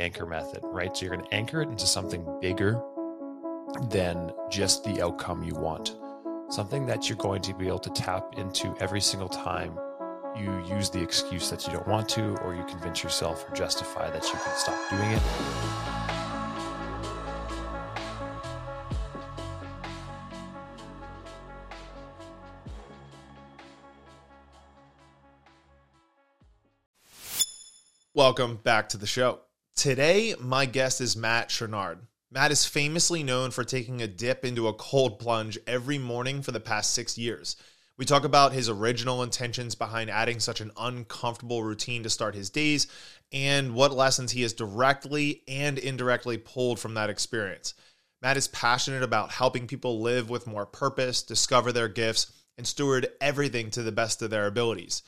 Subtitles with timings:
[0.00, 0.96] anchor method, right?
[0.96, 2.82] So you're going to anchor it into something bigger
[3.90, 5.96] than just the outcome you want,
[6.48, 9.78] something that you're going to be able to tap into every single time
[10.36, 14.10] you use the excuse that you don't want to, or you convince yourself or justify
[14.10, 15.22] that you can stop doing it.
[28.14, 29.40] Welcome back to the show.
[29.80, 32.00] Today, my guest is Matt Chenard.
[32.30, 36.52] Matt is famously known for taking a dip into a cold plunge every morning for
[36.52, 37.56] the past six years.
[37.96, 42.50] We talk about his original intentions behind adding such an uncomfortable routine to start his
[42.50, 42.88] days
[43.32, 47.72] and what lessons he has directly and indirectly pulled from that experience.
[48.20, 53.08] Matt is passionate about helping people live with more purpose, discover their gifts, and steward
[53.22, 55.02] everything to the best of their abilities.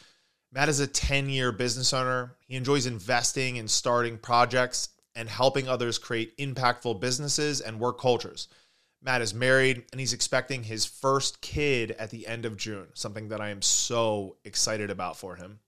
[0.55, 2.37] Matt is a 10 year business owner.
[2.47, 8.49] He enjoys investing and starting projects and helping others create impactful businesses and work cultures.
[9.03, 13.29] Matt is married and he's expecting his first kid at the end of June, something
[13.29, 15.59] that I am so excited about for him.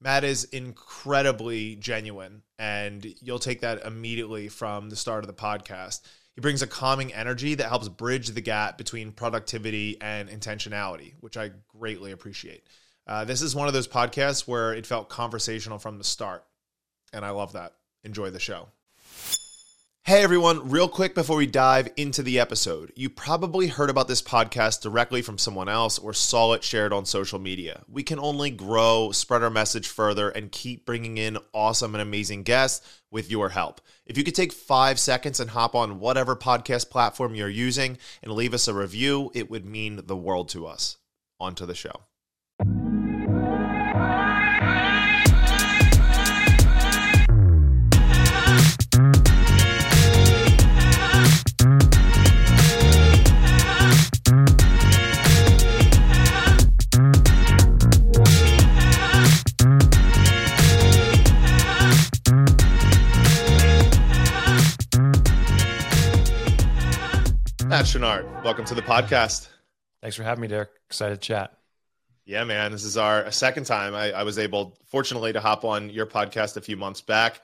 [0.00, 6.00] Matt is incredibly genuine, and you'll take that immediately from the start of the podcast.
[6.34, 11.36] He brings a calming energy that helps bridge the gap between productivity and intentionality, which
[11.36, 12.66] I greatly appreciate.
[13.06, 16.44] Uh, this is one of those podcasts where it felt conversational from the start,
[17.12, 17.74] and I love that.
[18.04, 18.68] Enjoy the show.
[20.04, 24.20] Hey everyone, real quick before we dive into the episode, you probably heard about this
[24.20, 27.84] podcast directly from someone else or saw it shared on social media.
[27.88, 32.42] We can only grow, spread our message further, and keep bringing in awesome and amazing
[32.42, 33.80] guests with your help.
[34.04, 38.32] If you could take five seconds and hop on whatever podcast platform you're using and
[38.32, 40.96] leave us a review, it would mean the world to us.
[41.38, 42.02] On to the show.
[67.72, 69.48] Matt Chenard, welcome to the podcast.
[70.02, 70.68] Thanks for having me, Derek.
[70.90, 71.56] Excited to chat.
[72.26, 72.70] Yeah, man.
[72.70, 73.94] This is our second time.
[73.94, 77.40] I, I was able, fortunately, to hop on your podcast a few months back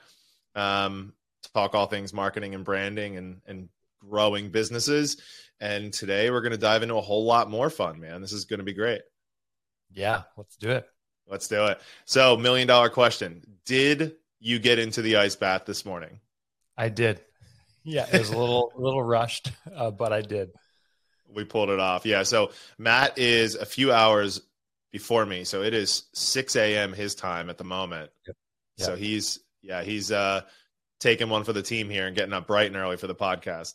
[0.54, 3.70] um, to talk all things marketing and branding and, and
[4.06, 5.16] growing businesses.
[5.60, 8.20] And today we're going to dive into a whole lot more fun, man.
[8.20, 9.00] This is going to be great.
[9.94, 10.86] Yeah, let's do it.
[11.26, 11.80] Let's do it.
[12.04, 16.20] So, million dollar question Did you get into the ice bath this morning?
[16.76, 17.22] I did.
[17.88, 20.50] Yeah, it was a little little rushed, uh, but I did.
[21.34, 22.04] We pulled it off.
[22.06, 22.22] Yeah.
[22.22, 24.40] So Matt is a few hours
[24.92, 26.92] before me, so it is six a.m.
[26.92, 28.10] his time at the moment.
[28.26, 28.36] Yep.
[28.76, 28.86] Yep.
[28.86, 30.42] So he's yeah he's uh
[31.00, 33.74] taking one for the team here and getting up bright and early for the podcast.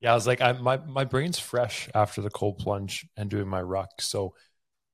[0.00, 3.48] Yeah, I was like, I my my brain's fresh after the cold plunge and doing
[3.48, 4.34] my ruck, so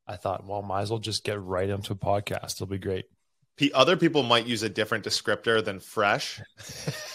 [0.06, 2.56] I thought, well, might as well just get right into a podcast.
[2.56, 3.06] It'll be great
[3.74, 6.40] other people might use a different descriptor than fresh.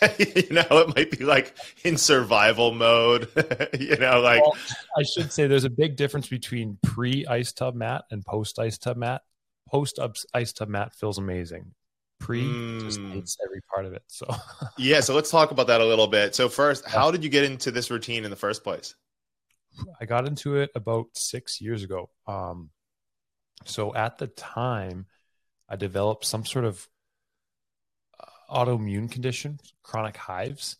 [0.19, 3.29] you know, it might be like in survival mode.
[3.79, 4.57] you know, like well,
[4.97, 8.77] I should say there's a big difference between pre ice tub Matt and post ice
[8.77, 9.21] tub Matt.
[9.69, 9.99] Post
[10.33, 11.73] ice tub Matt feels amazing.
[12.19, 12.81] Pre mm.
[12.81, 14.03] just hates every part of it.
[14.07, 14.27] So
[14.77, 16.35] yeah, so let's talk about that a little bit.
[16.35, 18.95] So first, how did you get into this routine in the first place?
[20.01, 22.09] I got into it about six years ago.
[22.25, 22.71] Um,
[23.65, 25.05] so at the time
[25.69, 26.87] I developed some sort of
[28.19, 30.77] uh, autoimmune condition, chronic hives,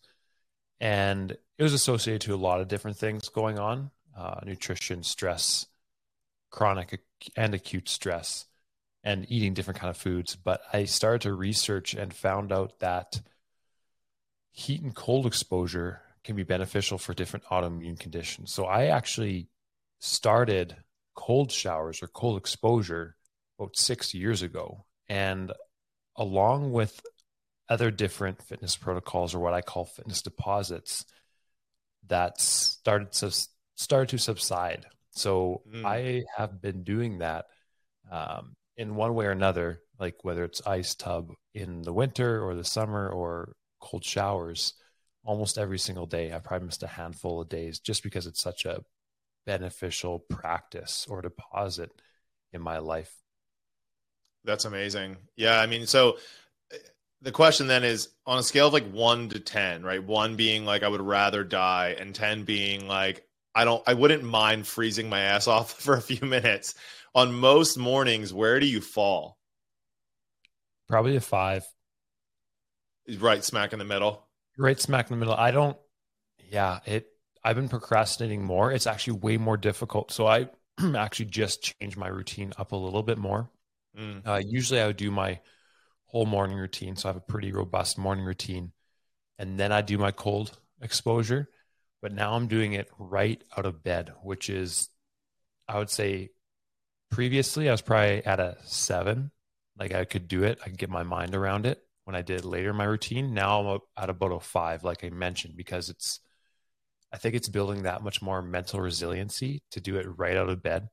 [0.79, 5.67] and it was associated to a lot of different things going on uh, nutrition, stress,
[6.49, 7.01] chronic
[7.35, 8.45] and acute stress,
[9.03, 10.35] and eating different kind of foods.
[10.35, 13.21] But I started to research and found out that
[14.51, 18.51] heat and cold exposure can be beneficial for different autoimmune conditions.
[18.51, 19.49] So I actually
[19.99, 20.75] started
[21.15, 23.16] cold showers or cold exposure
[23.57, 24.85] about six years ago.
[25.07, 25.51] And
[26.15, 26.99] along with
[27.69, 31.05] other different fitness protocols or what I call fitness deposits
[32.07, 33.31] that started to
[33.75, 34.85] started to subside.
[35.11, 35.85] So mm.
[35.85, 37.45] I have been doing that
[38.11, 42.55] um, in one way or another, like whether it's ice tub in the winter or
[42.55, 44.73] the summer or cold showers,
[45.23, 46.31] almost every single day.
[46.33, 48.83] I probably missed a handful of days just because it's such a
[49.45, 51.91] beneficial practice or deposit
[52.53, 53.13] in my life.
[54.43, 55.17] That's amazing.
[55.35, 56.17] Yeah, I mean, so
[56.71, 56.77] eh,
[57.21, 60.03] the question then is on a scale of like 1 to 10, right?
[60.03, 64.23] 1 being like I would rather die and 10 being like I don't I wouldn't
[64.23, 66.75] mind freezing my ass off for a few minutes.
[67.15, 69.39] On most mornings, where do you fall?
[70.87, 71.65] Probably a 5.
[73.17, 74.27] Right smack in the middle.
[74.57, 75.33] Right smack in the middle.
[75.33, 75.77] I don't.
[76.49, 77.07] Yeah, it.
[77.43, 78.71] I've been procrastinating more.
[78.71, 80.11] It's actually way more difficult.
[80.11, 80.49] So I
[80.95, 83.49] actually just changed my routine up a little bit more.
[83.97, 84.27] Mm.
[84.27, 85.39] Uh, usually I would do my
[86.05, 86.95] whole morning routine.
[86.95, 88.71] So I have a pretty robust morning routine.
[89.39, 91.49] And then I do my cold exposure.
[92.01, 94.89] But now I'm doing it right out of bed, which is,
[95.67, 96.29] I would say,
[97.09, 99.31] previously I was probably at a seven.
[99.79, 102.45] Like I could do it, I could get my mind around it when I did
[102.45, 103.33] later in my routine.
[103.33, 106.19] Now I'm at about a five, like I mentioned, because it's,
[107.11, 110.63] I think it's building that much more mental resiliency to do it right out of
[110.63, 110.89] bed.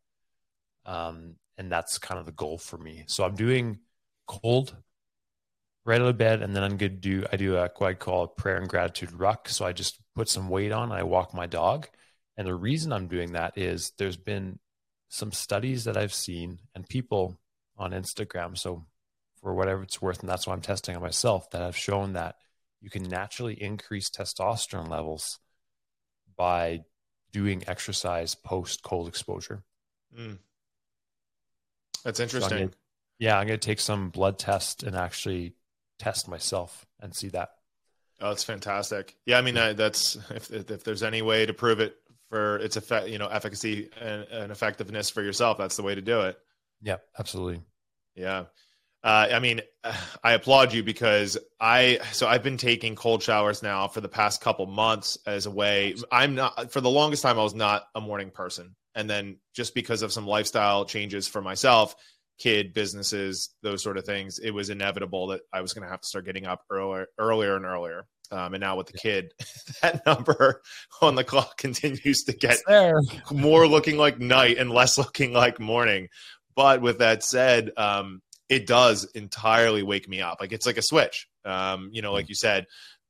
[0.84, 3.04] Um, and that's kind of the goal for me.
[3.06, 3.78] So I'm doing
[4.26, 4.76] cold
[5.84, 8.24] right out of bed, and then I'm to do I do a what I call
[8.24, 9.48] a prayer and gratitude ruck.
[9.48, 11.88] So I just put some weight on, I walk my dog,
[12.36, 14.58] and the reason I'm doing that is there's been
[15.08, 17.38] some studies that I've seen and people
[17.76, 18.56] on Instagram.
[18.58, 18.84] So
[19.40, 22.36] for whatever it's worth, and that's why I'm testing on myself, that have shown that
[22.80, 25.38] you can naturally increase testosterone levels
[26.36, 26.80] by
[27.32, 29.62] doing exercise post cold exposure.
[30.16, 30.38] Mm.
[32.04, 32.50] That's interesting.
[32.50, 32.72] So I'm gonna,
[33.18, 35.54] yeah, I'm going to take some blood test and actually
[35.98, 37.50] test myself and see that.
[38.20, 39.16] Oh, that's fantastic.
[39.26, 41.96] Yeah, I mean uh, that's if, if there's any way to prove it
[42.30, 46.02] for its effect, you know, efficacy and, and effectiveness for yourself, that's the way to
[46.02, 46.38] do it.
[46.82, 47.62] Yeah, absolutely.
[48.14, 48.44] Yeah.
[49.02, 49.60] Uh, I mean,
[50.24, 54.40] I applaud you because I so I've been taking cold showers now for the past
[54.40, 55.94] couple months as a way.
[56.10, 59.74] I'm not for the longest time I was not a morning person, and then just
[59.74, 61.94] because of some lifestyle changes for myself,
[62.38, 66.00] kid businesses, those sort of things, it was inevitable that I was going to have
[66.00, 68.06] to start getting up earlier, earlier and earlier.
[68.30, 69.32] Um, and now with the kid,
[69.82, 70.62] that number
[71.00, 72.58] on the clock continues to get
[73.30, 76.08] more looking like night and less looking like morning.
[76.56, 80.38] But with that said, um, it does entirely wake me up.
[80.40, 81.28] Like it's like a switch.
[81.44, 82.30] Um, you know, like mm.
[82.30, 82.66] you said,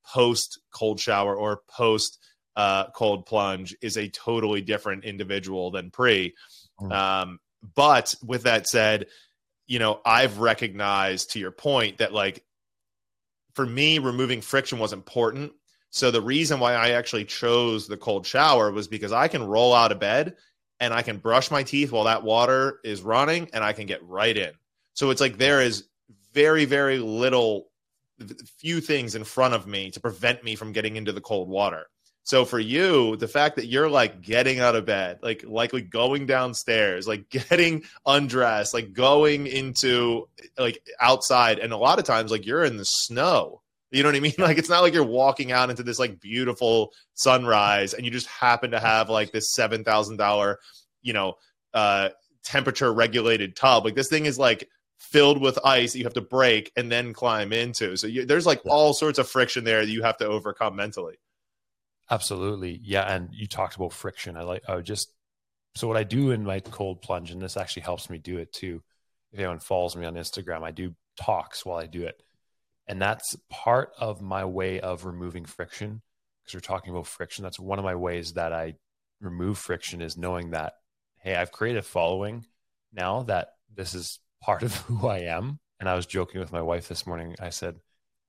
[0.06, 2.18] post cold shower or post
[2.56, 6.34] uh, cold plunge is a totally different individual than pre.
[6.80, 6.92] Mm.
[6.92, 7.40] Um,
[7.74, 9.06] but with that said,
[9.66, 12.44] you know, I've recognized to your point that like
[13.54, 15.52] for me, removing friction was important.
[15.90, 19.72] So the reason why I actually chose the cold shower was because I can roll
[19.72, 20.36] out of bed
[20.80, 24.04] and I can brush my teeth while that water is running and I can get
[24.04, 24.50] right in.
[24.94, 25.84] So it's like there is
[26.32, 27.68] very, very little,
[28.58, 31.86] few things in front of me to prevent me from getting into the cold water.
[32.24, 36.24] So for you, the fact that you're like getting out of bed, like likely going
[36.24, 40.26] downstairs, like getting undressed, like going into
[40.58, 43.60] like outside, and a lot of times like you're in the snow.
[43.90, 44.32] You know what I mean?
[44.38, 48.26] Like it's not like you're walking out into this like beautiful sunrise and you just
[48.26, 50.58] happen to have like this seven thousand dollar,
[51.02, 51.34] you know,
[51.74, 52.08] uh
[52.42, 53.84] temperature regulated tub.
[53.84, 54.68] Like this thing is like
[54.98, 57.96] filled with ice that you have to break and then climb into.
[57.96, 61.18] So you, there's like all sorts of friction there that you have to overcome mentally.
[62.10, 62.80] Absolutely.
[62.82, 63.02] Yeah.
[63.02, 64.36] And you talked about friction.
[64.36, 65.12] I like, I would just,
[65.74, 68.52] so what I do in my cold plunge, and this actually helps me do it
[68.52, 68.82] too.
[69.32, 72.22] If anyone follows me on Instagram, I do talks while I do it.
[72.86, 76.02] And that's part of my way of removing friction.
[76.42, 77.42] Because we're talking about friction.
[77.42, 78.74] That's one of my ways that I
[79.20, 80.74] remove friction is knowing that,
[81.18, 82.44] hey, I've created a following
[82.92, 85.58] now that this is part of who I am.
[85.80, 87.34] And I was joking with my wife this morning.
[87.40, 87.76] I said,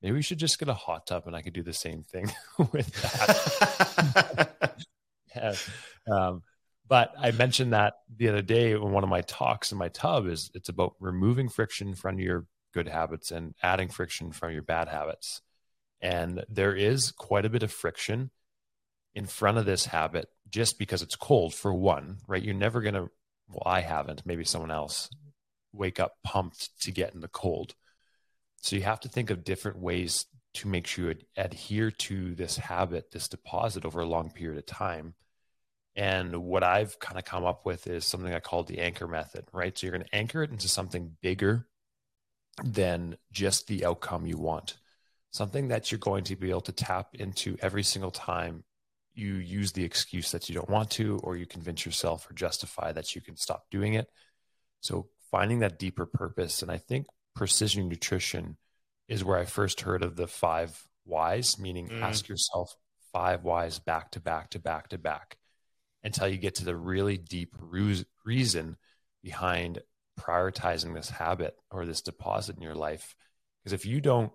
[0.01, 2.31] maybe we should just get a hot tub and I could do the same thing
[2.71, 4.75] with that.
[5.35, 5.55] yeah.
[6.11, 6.43] um,
[6.87, 10.27] but I mentioned that the other day in one of my talks in my tub
[10.27, 14.87] is it's about removing friction from your good habits and adding friction from your bad
[14.87, 15.41] habits.
[16.01, 18.29] And there is quite a bit of friction
[19.15, 22.43] in front of this habit just because it's cold for one, right?
[22.43, 23.09] You're never going to,
[23.49, 25.09] well, I haven't, maybe someone else
[25.73, 27.73] wake up pumped to get in the cold.
[28.65, 32.57] So you have to think of different ways to make sure you adhere to this
[32.57, 35.13] habit, this deposit over a long period of time.
[35.95, 39.45] And what I've kind of come up with is something I call the anchor method,
[39.53, 39.77] right?
[39.77, 41.67] So you're going to anchor it into something bigger
[42.63, 44.77] than just the outcome you want,
[45.29, 48.63] something that you're going to be able to tap into every single time
[49.13, 52.91] you use the excuse that you don't want to, or you convince yourself or justify
[52.91, 54.07] that you can stop doing it.
[54.81, 56.63] So finding that deeper purpose.
[56.63, 58.57] And I think precision nutrition
[59.07, 62.01] is where I first heard of the five whys, meaning mm.
[62.01, 62.75] ask yourself
[63.13, 65.37] five whys back to back to back to back
[66.03, 67.55] until you get to the really deep
[68.25, 68.77] reason
[69.23, 69.81] behind
[70.19, 73.15] prioritizing this habit or this deposit in your life.
[73.63, 74.31] Because if you don't,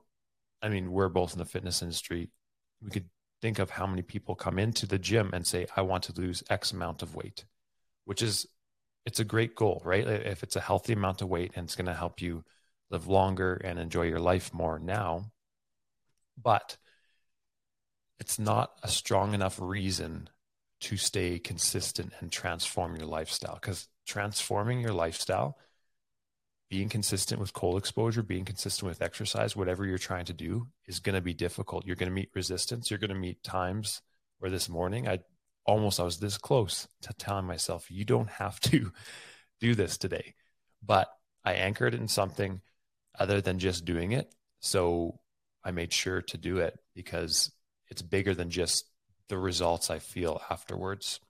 [0.62, 2.30] I mean, we're both in the fitness industry.
[2.82, 3.08] We could
[3.40, 6.42] think of how many people come into the gym and say, I want to lose
[6.50, 7.44] X amount of weight,
[8.04, 8.46] which is
[9.06, 10.06] it's a great goal, right?
[10.06, 12.44] If it's a healthy amount of weight and it's going to help you
[12.90, 15.30] live longer and enjoy your life more now.
[16.42, 16.76] but
[18.18, 20.28] it's not a strong enough reason
[20.80, 25.58] to stay consistent and transform your lifestyle because transforming your lifestyle
[26.68, 31.00] being consistent with cold exposure being consistent with exercise whatever you're trying to do is
[31.00, 31.84] going to be difficult.
[31.86, 32.90] You're going to meet resistance.
[32.90, 34.02] You're going to meet times
[34.38, 35.18] where this morning i
[35.66, 38.92] almost i was this close to telling myself you don't have to
[39.60, 40.34] do this today.
[40.82, 41.08] But
[41.44, 42.60] i anchored in something
[43.20, 45.20] other than just doing it so
[45.62, 47.52] i made sure to do it because
[47.90, 48.84] it's bigger than just
[49.30, 51.20] the results I feel afterwards.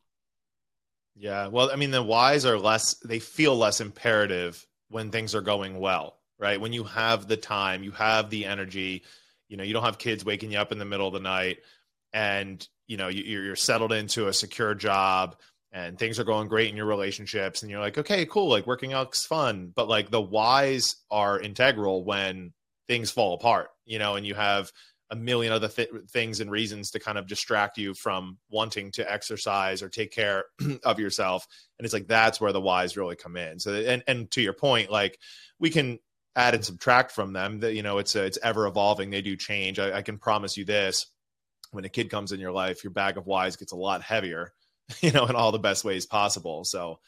[1.14, 1.47] Yeah.
[1.49, 5.78] Well, I mean, the whys are less, they feel less imperative when things are going
[5.78, 6.61] well, right?
[6.61, 9.04] When you have the time, you have the energy,
[9.49, 11.59] you know, you don't have kids waking you up in the middle of the night
[12.12, 15.37] and, you know, you're settled into a secure job
[15.72, 18.48] and things are going great in your relationships and you're like, okay, cool.
[18.48, 19.72] Like working out's fun.
[19.74, 22.52] But like the whys are integral when
[22.88, 24.72] things fall apart, you know, and you have,
[25.10, 29.12] a million other th- things and reasons to kind of distract you from wanting to
[29.12, 30.44] exercise or take care
[30.84, 31.46] of yourself
[31.78, 34.52] and it's like that's where the whys really come in so and and to your
[34.52, 35.18] point like
[35.58, 35.98] we can
[36.36, 39.36] add and subtract from them that you know it's a, it's ever evolving they do
[39.36, 41.06] change I, I can promise you this
[41.72, 44.52] when a kid comes in your life your bag of whys gets a lot heavier
[45.00, 46.99] you know in all the best ways possible so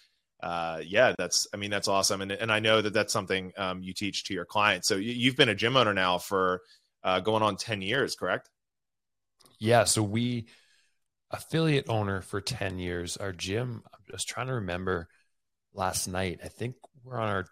[0.43, 2.21] uh, yeah, that's, I mean, that's awesome.
[2.21, 4.89] And, and I know that that's something um, you teach to your clients.
[4.89, 6.62] So you, have been a gym owner now for
[7.05, 8.51] uh, going on 10 years, correct?
[9.61, 9.85] Yeah.
[9.85, 10.47] So we
[11.31, 13.17] affiliate owner for 10 years.
[13.17, 15.09] Our gym, I'm just trying to remember
[15.75, 16.41] last night.
[16.45, 16.75] I think
[17.05, 17.47] we're on our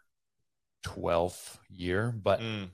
[0.85, 2.71] 12th year, but mm.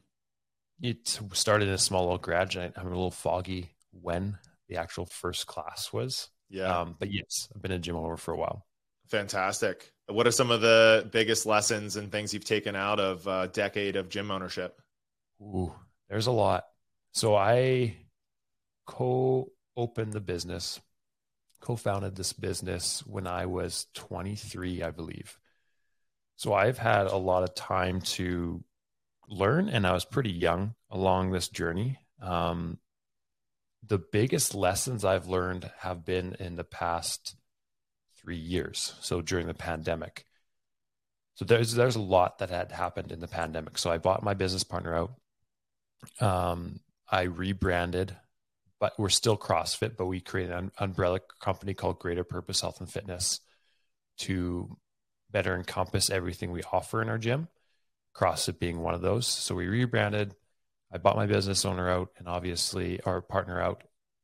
[0.81, 2.57] it started in a small little garage.
[2.57, 4.39] I'm a little foggy when
[4.71, 6.31] the actual first class was.
[6.49, 6.81] Yeah.
[6.81, 8.67] Um, but yes, I've been a gym owner for a while.
[9.09, 9.93] Fantastic.
[10.09, 13.97] What are some of the biggest lessons and things you've taken out of a decade
[13.97, 14.81] of gym ownership?
[15.41, 15.75] Ooh,
[16.09, 16.65] there's a lot.
[17.13, 17.97] So I
[18.87, 20.81] co opened the business,
[21.61, 25.39] co founded this business when I was 23, I believe.
[26.37, 28.63] So I've had a lot of time to
[29.29, 31.99] learn, and I was pretty young along this journey.
[32.21, 32.79] Um,
[33.89, 37.37] the biggest lessons I've learned have been in the past
[38.17, 38.95] three years.
[39.01, 40.25] So during the pandemic.
[41.35, 43.79] So there's there's a lot that had happened in the pandemic.
[43.79, 45.13] So I bought my business partner out.
[46.21, 48.17] Um, I rebranded,
[48.81, 52.91] but we're still CrossFit, but we created an umbrella company called Greater Purpose Health and
[52.91, 53.41] Fitness
[54.19, 54.77] to
[55.31, 57.49] better encompass everything we offer in our gym.
[58.15, 59.27] CrossFit being one of those.
[59.27, 60.35] So we rebranded.
[60.93, 63.83] I bought my business owner out and obviously our partner out.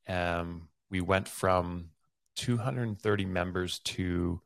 [0.09, 1.91] Um, we went from
[2.37, 4.41] 230 members to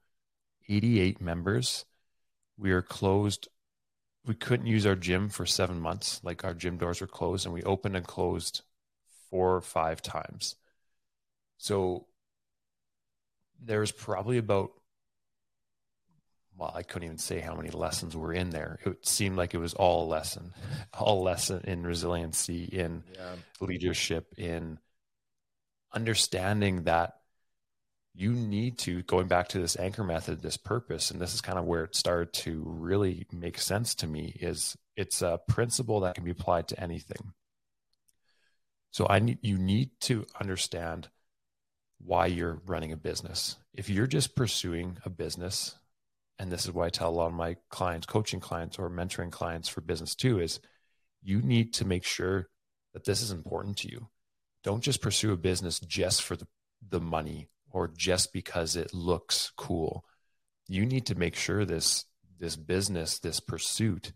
[0.68, 1.84] 88 members.
[2.58, 3.48] We are closed
[4.26, 6.20] we couldn't use our gym for seven months.
[6.24, 8.62] Like our gym doors were closed and we opened and closed
[9.30, 10.56] four or five times.
[11.58, 12.06] So
[13.62, 14.72] there was probably about,
[16.56, 18.78] well, I couldn't even say how many lessons were in there.
[18.84, 20.54] It seemed like it was all a lesson,
[20.98, 23.34] all lesson in resiliency, in yeah.
[23.60, 24.78] leadership, in
[25.92, 27.14] understanding that
[28.14, 31.58] you need to going back to this anchor method this purpose and this is kind
[31.58, 36.14] of where it started to really make sense to me is it's a principle that
[36.14, 37.32] can be applied to anything
[38.90, 41.08] so i need you need to understand
[41.98, 45.76] why you're running a business if you're just pursuing a business
[46.38, 49.30] and this is why i tell a lot of my clients coaching clients or mentoring
[49.30, 50.60] clients for business too is
[51.22, 52.48] you need to make sure
[52.94, 54.08] that this is important to you
[54.66, 56.46] don't just pursue a business just for the,
[56.90, 60.04] the money or just because it looks cool.
[60.66, 62.04] You need to make sure this
[62.40, 64.12] this business, this pursuit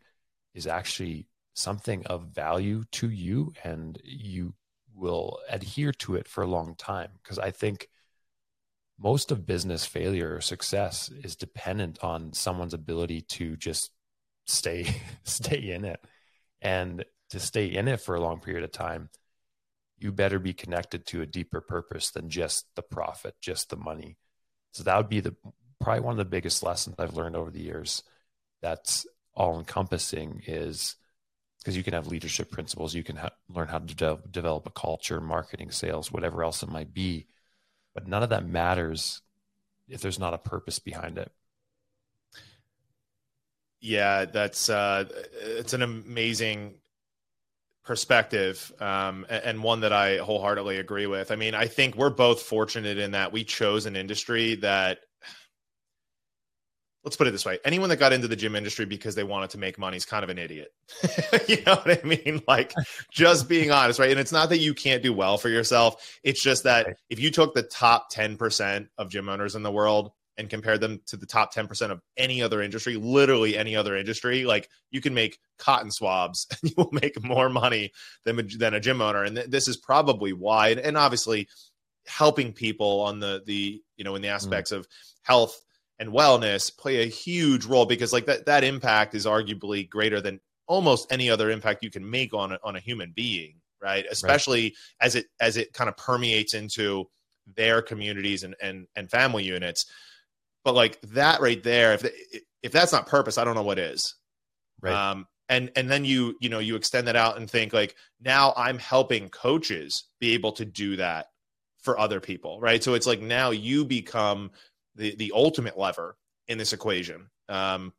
[0.52, 4.54] is actually something of value to you and you
[4.92, 7.86] will adhere to it for a long time because I think
[9.00, 13.90] most of business failure or success is dependent on someone's ability to just
[14.46, 14.86] stay
[15.24, 16.00] stay in it
[16.60, 19.08] and to stay in it for a long period of time
[20.00, 24.16] you better be connected to a deeper purpose than just the profit, just the money.
[24.72, 25.36] So that would be the
[25.78, 28.02] probably one of the biggest lessons I've learned over the years.
[28.62, 30.96] That's all encompassing is
[31.58, 34.70] because you can have leadership principles, you can ha- learn how to de- develop a
[34.70, 37.26] culture, marketing, sales, whatever else it might be,
[37.94, 39.22] but none of that matters
[39.88, 41.32] if there's not a purpose behind it.
[43.80, 45.04] Yeah, that's uh,
[45.40, 46.74] it's an amazing
[47.82, 51.30] perspective um, and one that I wholeheartedly agree with.
[51.30, 54.98] I mean, I think we're both fortunate in that we chose an industry that
[57.04, 57.58] let's put it this way.
[57.64, 60.24] Anyone that got into the gym industry because they wanted to make money is kind
[60.24, 60.72] of an idiot.
[61.48, 62.42] You know what i mean?
[62.46, 62.72] Like
[63.10, 64.10] just being honest right?
[64.10, 66.18] And it's not that you can't do well for yourself.
[66.22, 70.12] It's just that if you took the top 10% of gym owners in the world
[70.36, 74.44] and compared them to the top 10% of any other industry literally any other industry
[74.44, 77.90] like you can make cotton swabs and you will make more money
[78.24, 79.24] than, than a gym owner.
[79.24, 80.70] And th- this is probably why.
[80.70, 81.48] And obviously
[82.06, 84.34] helping people on the the you know in the mm.
[84.34, 84.78] aspects mm.
[84.78, 84.86] of
[85.22, 85.60] health
[86.00, 90.40] and wellness play a huge role because like that that impact is arguably greater than
[90.66, 94.04] almost any other impact you can make on a, on a human being right?
[94.10, 94.72] Especially right.
[95.00, 97.08] as it as it kind of permeates into
[97.56, 99.86] their communities and and and family units.
[100.64, 102.06] But like that right there if
[102.62, 104.14] if that's not purpose i don't know what is.
[104.80, 104.92] Right.
[104.92, 108.52] Um and and then you you know you extend that out and think like now
[108.56, 111.26] i'm helping coaches be able to do that
[111.82, 112.84] for other people right?
[112.84, 114.50] So it's like now you become
[114.94, 116.16] the the ultimate lever
[116.48, 117.30] in this equation.
[117.48, 117.92] Um,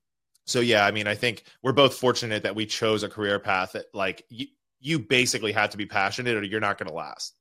[0.45, 3.73] so yeah, I mean, I think we're both fortunate that we chose a career path
[3.73, 4.47] that like you,
[4.79, 7.35] you basically have to be passionate or you're not going to last.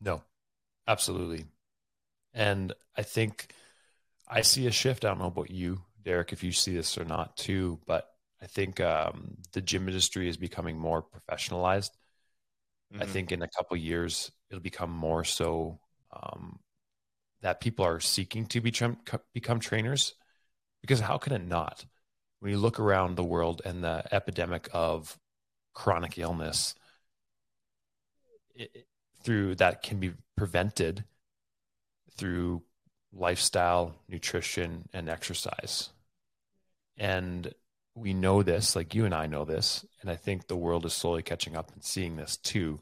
[0.00, 0.22] No,
[0.86, 1.46] absolutely.
[2.34, 3.54] And I think
[4.28, 5.04] I see a shift.
[5.04, 8.08] I don't know about you, Derek, if you see this or not too, but
[8.42, 11.90] I think um, the gym industry is becoming more professionalized.
[12.92, 13.02] Mm-hmm.
[13.02, 15.78] I think in a couple years it'll become more so
[16.12, 16.58] um,
[17.42, 18.98] that people are seeking to become
[19.34, 20.14] become trainers?
[20.80, 21.84] Because how can it not?
[22.40, 25.18] When you look around the world and the epidemic of
[25.74, 26.74] chronic illness
[28.54, 28.86] it,
[29.22, 31.04] through that can be prevented
[32.16, 32.62] through
[33.12, 35.90] lifestyle nutrition and exercise.
[36.96, 37.52] And
[37.94, 40.92] we know this like you and I know this and I think the world is
[40.92, 42.80] slowly catching up and seeing this too.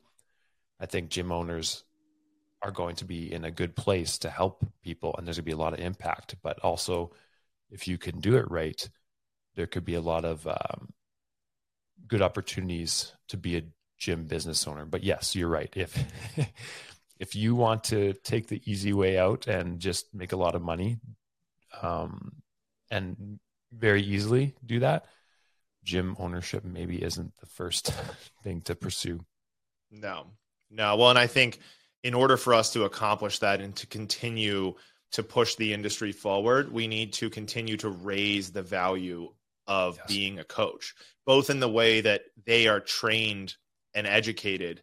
[0.78, 1.84] I think gym owners
[2.62, 5.50] are going to be in a good place to help people and there's going to
[5.50, 6.36] be a lot of impact.
[6.42, 7.12] But also
[7.70, 8.88] if you can do it right
[9.56, 10.90] there could be a lot of um,
[12.06, 13.62] good opportunities to be a
[13.98, 14.84] gym business owner.
[14.84, 15.72] But yes you're right.
[15.74, 15.96] If
[17.18, 20.62] if you want to take the easy way out and just make a lot of
[20.62, 20.98] money
[21.82, 22.32] um,
[22.90, 23.38] and
[23.72, 25.06] very easily do that
[25.84, 27.92] gym ownership maybe isn't the first
[28.42, 29.20] thing to pursue.
[29.90, 30.26] No.
[30.70, 30.96] No.
[30.96, 31.58] Well and i think
[32.02, 34.74] in order for us to accomplish that and to continue
[35.12, 39.28] to push the industry forward, we need to continue to raise the value
[39.66, 40.06] of yes.
[40.06, 40.94] being a coach,
[41.26, 43.54] both in the way that they are trained
[43.94, 44.82] and educated,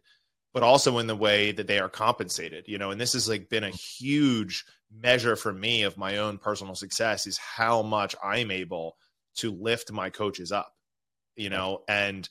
[0.52, 2.66] but also in the way that they are compensated.
[2.68, 6.38] You know, and this has like been a huge measure for me of my own
[6.38, 8.96] personal success is how much I'm able
[9.36, 10.72] to lift my coaches up.
[11.36, 12.28] You know, and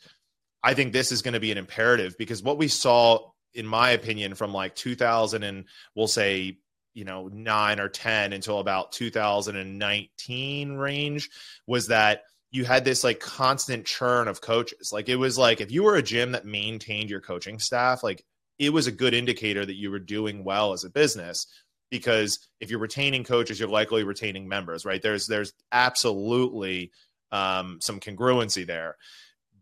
[0.64, 3.92] I think this is going to be an imperative because what we saw in my
[3.92, 6.58] opinion, from like 2000 and we'll say,
[6.94, 11.30] you know, nine or 10 until about 2019 range
[11.68, 14.92] was that you had this like constant churn of coaches.
[14.92, 18.24] Like it was like if you were a gym that maintained your coaching staff, like
[18.58, 21.46] it was a good indicator that you were doing well as a business
[21.90, 25.02] because if you're retaining coaches, you're likely retaining members, right?
[25.02, 26.92] There's there's absolutely
[27.32, 28.98] um, some congruency there.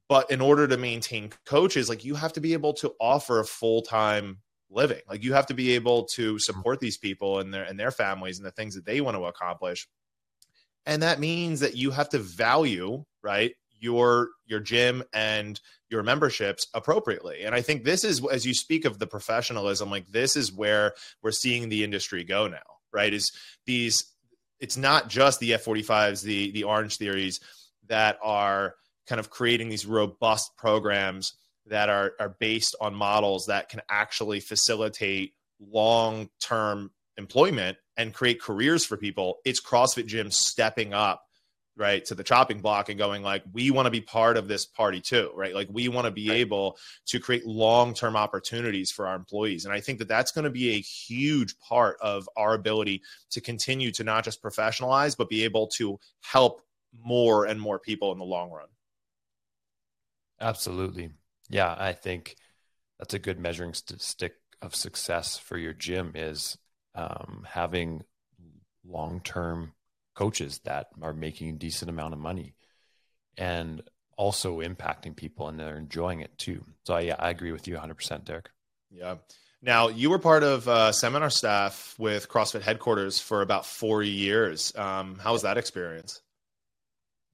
[0.07, 3.45] But in order to maintain coaches, like you have to be able to offer a
[3.45, 4.39] full time
[4.69, 5.01] living.
[5.09, 6.39] Like you have to be able to mm-hmm.
[6.39, 9.25] support these people and their and their families and the things that they want to
[9.25, 9.87] accomplish.
[10.85, 16.67] And that means that you have to value, right, your your gym and your memberships
[16.73, 17.43] appropriately.
[17.43, 20.93] And I think this is as you speak of the professionalism, like this is where
[21.23, 22.57] we're seeing the industry go now,
[22.93, 23.13] right?
[23.13, 23.31] Is
[23.65, 24.11] these
[24.59, 27.39] it's not just the F45s, the the Orangetheories
[27.87, 28.75] that are
[29.07, 31.33] kind of creating these robust programs
[31.67, 38.41] that are, are based on models that can actually facilitate long term employment and create
[38.41, 39.37] careers for people.
[39.45, 41.25] It's CrossFit gyms stepping up
[41.77, 44.65] right to the chopping block and going like we want to be part of this
[44.65, 46.37] party too right like we want to be right.
[46.37, 50.49] able to create long-term opportunities for our employees and i think that that's going to
[50.49, 55.43] be a huge part of our ability to continue to not just professionalize but be
[55.43, 56.61] able to help
[57.03, 58.67] more and more people in the long run
[60.39, 61.09] Absolutely.
[61.49, 62.35] Yeah, I think
[62.99, 66.57] that's a good measuring stick of success for your gym is
[66.95, 68.03] um, having
[68.87, 69.73] long-term
[70.15, 72.55] coaches that are making a decent amount of money
[73.37, 73.81] and
[74.17, 76.63] also impacting people and they're enjoying it too.
[76.85, 78.49] So yeah, I agree with you 100%, Derek.
[78.89, 79.15] Yeah.
[79.61, 84.73] Now you were part of uh, seminar staff with CrossFit headquarters for about four years.
[84.75, 86.21] Um, how was that experience?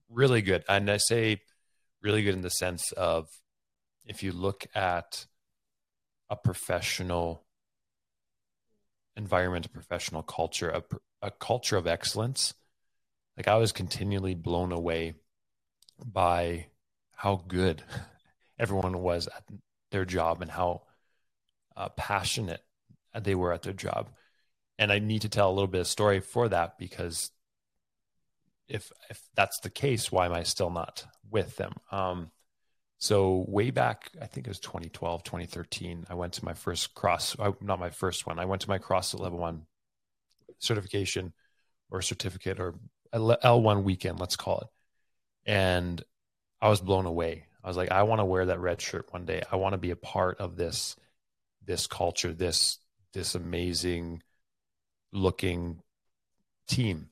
[0.08, 0.64] Really good.
[0.68, 1.40] And I say
[2.02, 3.28] really good in the sense of
[4.04, 5.26] if you look at
[6.28, 7.44] a professional
[9.16, 10.82] environment, a professional culture, a,
[11.20, 12.54] a culture of excellence,
[13.36, 15.14] like I was continually blown away
[16.04, 16.66] by
[17.12, 17.82] how good
[18.58, 19.44] everyone was at
[19.90, 20.82] their job and how
[21.76, 22.62] uh, passionate
[23.20, 24.10] they were at their job.
[24.78, 27.30] And I need to tell a little bit of story for that because
[28.68, 31.72] if if that's the case, why am I still not with them?
[31.90, 32.30] Um,
[32.98, 37.34] so way back, I think it was 2012, 2013, I went to my first cross,
[37.36, 38.38] uh, not my first one.
[38.38, 39.66] I went to my CrossFit level one
[40.60, 41.32] certification
[41.90, 42.74] or certificate or
[43.12, 45.50] L1 weekend, let's call it.
[45.50, 46.02] And
[46.60, 47.46] I was blown away.
[47.64, 49.42] I was like, I want to wear that red shirt one day.
[49.50, 50.94] I want to be a part of this,
[51.64, 52.78] this culture, this,
[53.12, 54.22] this amazing
[55.12, 55.82] looking
[56.68, 57.08] team.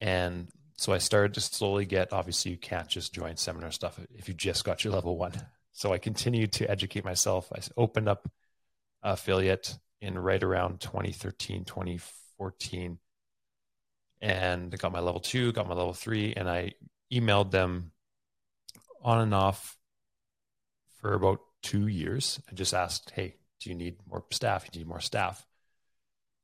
[0.00, 0.48] And
[0.82, 4.34] so I started to slowly get, obviously you can't just join seminar stuff if you
[4.34, 5.30] just got your level one.
[5.70, 7.52] So I continued to educate myself.
[7.54, 8.28] I opened up
[9.00, 12.98] affiliate in right around 2013, 2014
[14.22, 16.72] and got my level two, got my level three, and I
[17.12, 17.92] emailed them
[19.04, 19.78] on and off
[20.96, 22.40] for about two years.
[22.50, 24.68] I just asked, hey, do you need more staff?
[24.68, 25.46] Do You need more staff.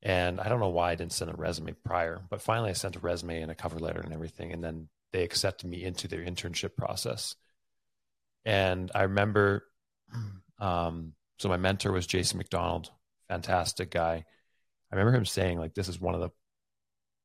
[0.02, 2.96] And I don't know why I didn't send a resume prior, but finally I sent
[2.96, 4.52] a resume and a cover letter and everything.
[4.52, 7.34] And then they accepted me into their internship process.
[8.44, 9.64] And I remember,
[10.60, 12.90] um, so my mentor was Jason McDonald,
[13.28, 14.24] fantastic guy.
[14.90, 16.30] I remember him saying, like, this is one of the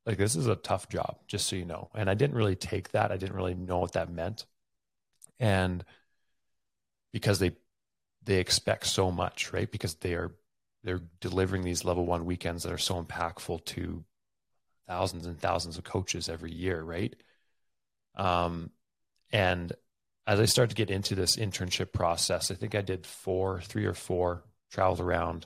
[0.06, 2.92] like this is a tough job just so you know and i didn't really take
[2.92, 4.46] that i didn't really know what that meant
[5.40, 5.84] and
[7.12, 7.52] because they
[8.24, 10.34] they expect so much right because they are
[10.84, 14.04] they're delivering these level one weekends that are so impactful to
[14.88, 17.16] thousands and thousands of coaches every year right
[18.16, 18.70] um
[19.32, 19.74] and
[20.28, 23.86] as i started to get into this internship process i think i did four three
[23.86, 25.46] or four traveled around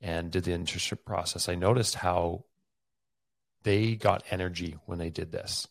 [0.00, 2.44] and did the internship process i noticed how
[3.62, 5.66] they got energy when they did this.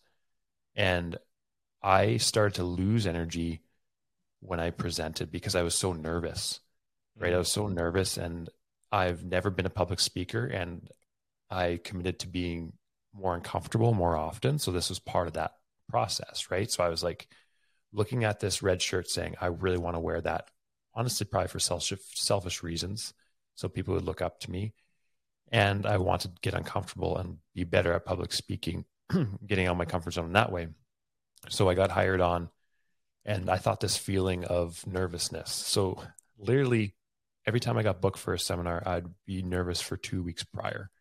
[0.76, 1.18] And
[1.82, 3.62] I started to lose energy
[4.42, 6.60] when I presented because I was so nervous,
[7.18, 7.34] right?
[7.34, 8.50] I was so nervous and
[8.92, 10.90] I've never been a public speaker and
[11.50, 12.74] I committed to being
[13.14, 14.60] more uncomfortable more often.
[14.60, 15.54] So this was part of that
[15.90, 16.70] process, right?
[16.70, 17.28] So I was like
[17.92, 20.50] looking at this red shirt saying, I really want to wear that.
[20.94, 23.14] Honestly, probably for selfish, reasons.
[23.56, 24.74] So people would look up to me
[25.52, 28.86] and I wanted to get uncomfortable and be better at public speaking,
[29.46, 30.68] getting out of my comfort zone that way.
[31.50, 32.50] So I got hired on,
[33.26, 35.52] and I thought this feeling of nervousness.
[35.52, 36.04] So
[36.38, 36.94] literally,
[37.50, 40.92] every time I got booked for a seminar, I'd be nervous for two weeks prior.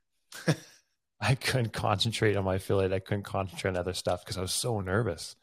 [1.21, 2.91] I couldn't concentrate on my affiliate.
[2.91, 5.37] I couldn't concentrate on other stuff because I was so nervous.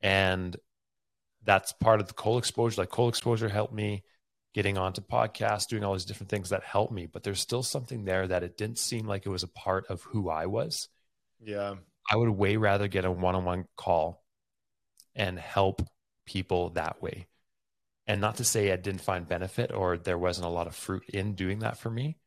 [0.00, 0.56] And
[1.42, 2.80] that's part of the cold exposure.
[2.80, 4.04] Like cold exposure helped me
[4.54, 7.06] getting onto podcasts, doing all these different things that helped me.
[7.06, 10.02] But there's still something there that it didn't seem like it was a part of
[10.02, 10.88] who I was.
[11.40, 11.74] Yeah.
[12.08, 14.22] I would way rather get a one on one call
[15.16, 15.82] and help
[16.26, 17.26] people that way.
[18.08, 21.04] And not to say I didn't find benefit or there wasn't a lot of fruit
[21.10, 22.18] in doing that for me.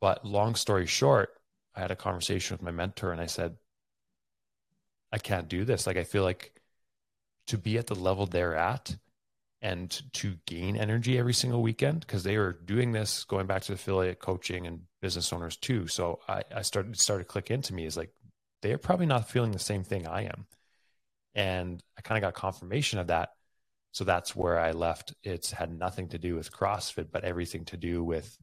[0.00, 1.30] But long story short,
[1.74, 3.56] I had a conversation with my mentor and I said,
[5.12, 5.86] I can't do this.
[5.86, 6.58] Like, I feel like
[7.48, 8.96] to be at the level they're at,
[9.60, 13.72] and to gain energy every single weekend because they were doing this going back to
[13.72, 15.88] affiliate coaching and business owners too.
[15.88, 18.10] So I, I started started to click into me is like
[18.62, 20.46] they're probably not feeling the same thing I am.
[21.34, 23.30] And I kind of got confirmation of that.
[23.98, 25.12] So that's where I left.
[25.24, 28.38] It's had nothing to do with CrossFit, but everything to do with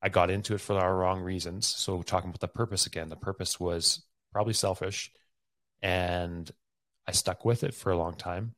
[0.00, 1.66] I got into it for the wrong reasons.
[1.66, 5.10] So talking about the purpose again, the purpose was probably selfish
[5.82, 6.48] and
[7.04, 8.54] I stuck with it for a long time.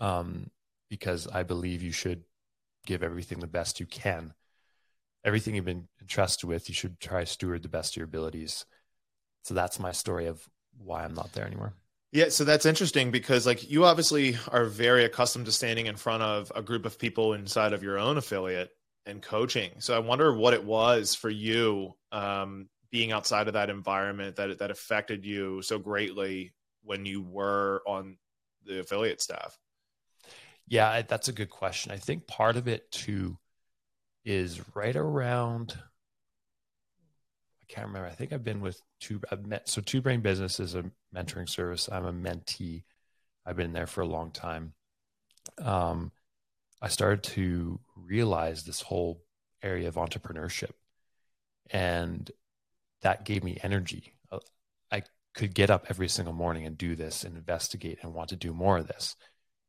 [0.00, 0.48] Um,
[0.88, 2.24] because I believe you should
[2.86, 4.32] give everything the best you can.
[5.22, 8.64] Everything you've been entrusted with, you should try steward the best of your abilities.
[9.42, 11.74] So that's my story of why I'm not there anymore.
[12.12, 16.22] Yeah, so that's interesting because like you obviously are very accustomed to standing in front
[16.22, 18.70] of a group of people inside of your own affiliate
[19.06, 19.72] and coaching.
[19.78, 24.58] So I wonder what it was for you um, being outside of that environment that
[24.58, 26.52] that affected you so greatly
[26.84, 28.18] when you were on
[28.66, 29.58] the affiliate staff.
[30.68, 31.92] Yeah, that's a good question.
[31.92, 33.38] I think part of it too
[34.24, 35.76] is right around.
[37.72, 38.08] Can't remember.
[38.08, 39.20] I think I've been with two.
[39.30, 41.88] I've met so Two Brain Business is a mentoring service.
[41.90, 42.84] I'm a mentee.
[43.46, 44.74] I've been there for a long time.
[45.58, 46.12] Um,
[46.80, 49.22] I started to realize this whole
[49.62, 50.72] area of entrepreneurship,
[51.70, 52.30] and
[53.00, 54.12] that gave me energy.
[54.30, 54.38] Uh,
[54.90, 55.02] I
[55.34, 58.52] could get up every single morning and do this and investigate and want to do
[58.52, 59.16] more of this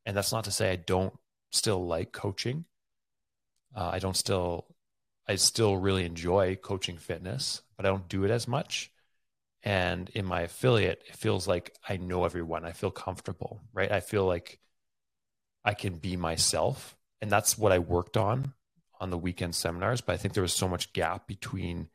[0.06, 1.14] and that's not to say I don't
[1.50, 2.64] still like coaching.
[3.74, 4.66] Uh, I don't still,
[5.26, 8.90] I still really enjoy coaching fitness, but I don't do it as much.
[9.62, 12.64] And in my affiliate, it feels like I know everyone.
[12.64, 13.90] I feel comfortable, right?
[13.90, 14.58] I feel like
[15.64, 16.96] I can be myself.
[17.22, 18.52] And that's what I worked on
[19.00, 20.02] on the weekend seminars.
[20.02, 21.88] But I think there was so much gap between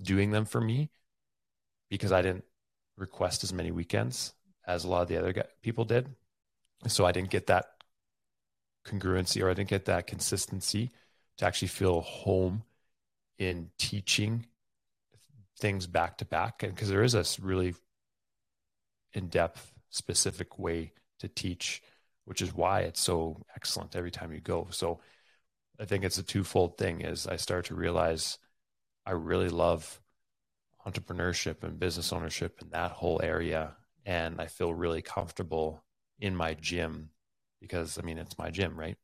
[0.00, 0.90] doing them for me
[1.90, 2.44] because I didn't
[2.96, 4.32] request as many weekends
[4.66, 6.08] as a lot of the other people did.
[6.86, 7.66] So I didn't get that
[8.86, 10.90] congruency or I didn't get that consistency
[11.38, 12.62] to actually feel home
[13.38, 14.46] in teaching
[15.58, 16.62] things back to back.
[16.62, 17.74] And because there is a really
[19.12, 21.82] in depth, specific way to teach,
[22.24, 24.66] which is why it's so excellent every time you go.
[24.70, 25.00] So
[25.78, 28.38] I think it's a twofold thing is I start to realize
[29.06, 30.00] I really love
[30.86, 33.76] entrepreneurship and business ownership and that whole area.
[34.04, 35.82] And I feel really comfortable
[36.18, 37.10] in my gym
[37.60, 38.96] because I mean, it's my gym, right?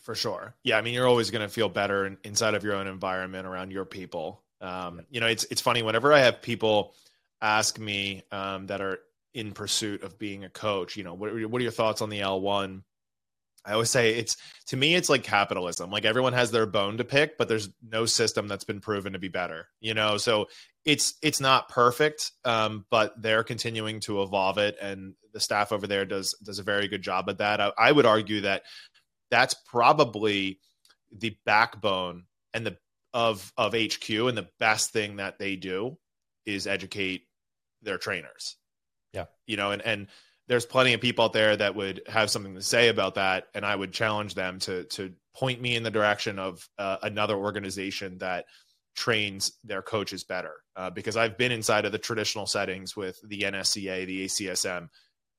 [0.00, 0.54] For sure.
[0.62, 0.78] Yeah.
[0.78, 3.84] I mean, you're always going to feel better inside of your own environment around your
[3.84, 4.42] people.
[4.60, 6.94] Um, you know, it's, it's funny whenever I have people
[7.40, 8.98] ask me um, that are
[9.34, 12.20] in pursuit of being a coach, you know, what, what are your thoughts on the
[12.20, 12.82] L1?
[13.64, 14.36] I always say it's
[14.68, 15.90] to me it's like capitalism.
[15.90, 19.18] Like everyone has their bone to pick, but there's no system that's been proven to
[19.18, 19.68] be better.
[19.80, 20.46] You know, so
[20.84, 25.86] it's it's not perfect, um, but they're continuing to evolve it, and the staff over
[25.86, 27.60] there does does a very good job at that.
[27.60, 28.62] I, I would argue that
[29.30, 30.60] that's probably
[31.12, 32.78] the backbone and the
[33.18, 35.98] of of HQ, and the best thing that they do
[36.46, 37.22] is educate
[37.82, 38.56] their trainers.
[39.12, 40.06] Yeah, you know, and and
[40.46, 43.66] there's plenty of people out there that would have something to say about that, and
[43.66, 48.18] I would challenge them to to point me in the direction of uh, another organization
[48.18, 48.44] that
[48.94, 50.54] trains their coaches better.
[50.76, 54.88] Uh, because I've been inside of the traditional settings with the NSCA, the ACSM,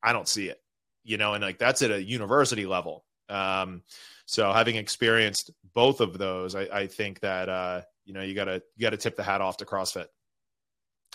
[0.03, 0.57] I don't see it,
[1.05, 3.05] you know, and like that's at a university level.
[3.29, 3.83] Um,
[4.29, 8.61] so having experienced both of those, I, I think that uh, you know you gotta
[8.75, 10.05] you gotta tip the hat off to CrossFit.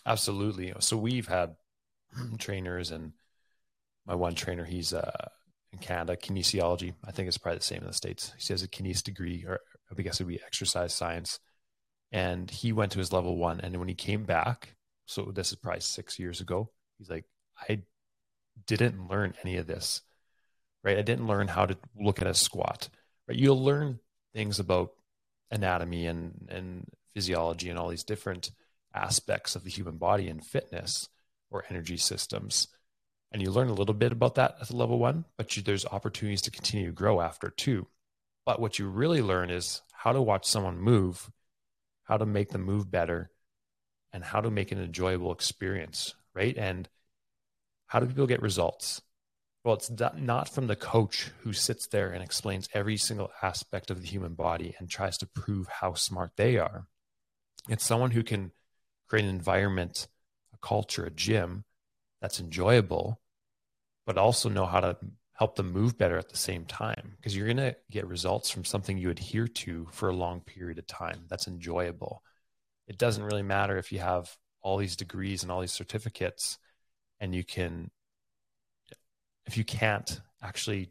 [0.04, 0.72] Absolutely.
[0.80, 1.54] So we've had
[2.38, 3.12] trainers and
[4.04, 5.28] my one trainer, he's uh,
[5.72, 6.92] in Canada, kinesiology.
[7.06, 8.32] I think it's probably the same in the States.
[8.36, 9.60] He has a kines degree, or
[9.96, 11.38] I guess it would be exercise science.
[12.10, 13.60] And he went to his level one.
[13.60, 14.74] And when he came back,
[15.06, 17.26] so this is probably six years ago, he's like,
[17.68, 17.82] I
[18.66, 20.02] didn't learn any of this,
[20.82, 20.98] right?
[20.98, 22.88] I didn't learn how to look at a squat,
[23.28, 23.38] right?
[23.38, 24.00] You'll learn
[24.32, 24.92] things about
[25.50, 28.50] anatomy and, and physiology and all these different
[28.94, 31.08] aspects of the human body and fitness
[31.50, 32.68] or energy systems
[33.34, 35.84] and you learn a little bit about that at the level one, but you, there's
[35.84, 37.88] opportunities to continue to grow after too.
[38.46, 41.32] But what you really learn is how to watch someone move,
[42.04, 43.32] how to make them move better,
[44.12, 46.56] and how to make an enjoyable experience, right?
[46.56, 46.88] And
[47.88, 49.02] how do people get results?
[49.64, 54.02] Well, it's not from the coach who sits there and explains every single aspect of
[54.02, 56.86] the human body and tries to prove how smart they are.
[57.68, 58.52] It's someone who can
[59.08, 60.06] create an environment,
[60.52, 61.64] a culture, a gym
[62.20, 63.20] that's enjoyable
[64.06, 64.96] but also know how to
[65.32, 68.64] help them move better at the same time because you're going to get results from
[68.64, 72.22] something you adhere to for a long period of time that's enjoyable.
[72.86, 76.58] It doesn't really matter if you have all these degrees and all these certificates
[77.18, 77.90] and you can
[79.46, 80.90] if you can't actually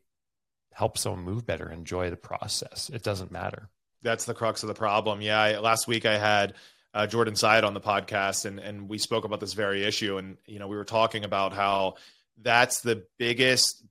[0.73, 3.69] help someone move better, enjoy the process, it doesn't matter.
[4.01, 5.21] That's the crux of the problem.
[5.21, 6.55] Yeah, I, last week I had
[6.93, 10.37] uh, Jordan Syatt on the podcast, and and we spoke about this very issue, and
[10.45, 11.95] you know we were talking about how
[12.41, 13.83] that's the biggest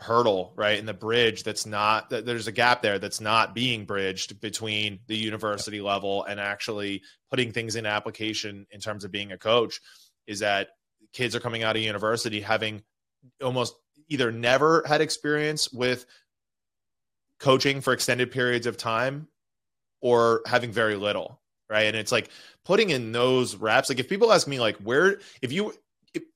[0.00, 3.84] hurdle right in the bridge that's not that there's a gap there that's not being
[3.84, 7.00] bridged between the university level and actually
[7.30, 9.80] putting things in application in terms of being a coach
[10.26, 10.70] is that
[11.12, 12.82] kids are coming out of university having
[13.40, 13.76] almost
[14.08, 16.06] either never had experience with
[17.38, 19.28] coaching for extended periods of time
[20.00, 22.28] or having very little right and it's like
[22.64, 25.72] putting in those reps like if people ask me like where if you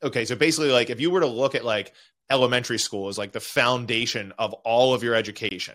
[0.03, 1.95] okay, so basically, like if you were to look at like
[2.31, 5.75] elementary school as like the foundation of all of your education,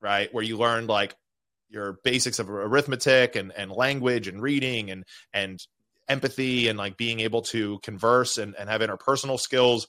[0.00, 0.32] right?
[0.32, 1.14] Where you learned like
[1.68, 5.60] your basics of arithmetic and, and language and reading and and
[6.08, 9.86] empathy and like being able to converse and, and have interpersonal skills.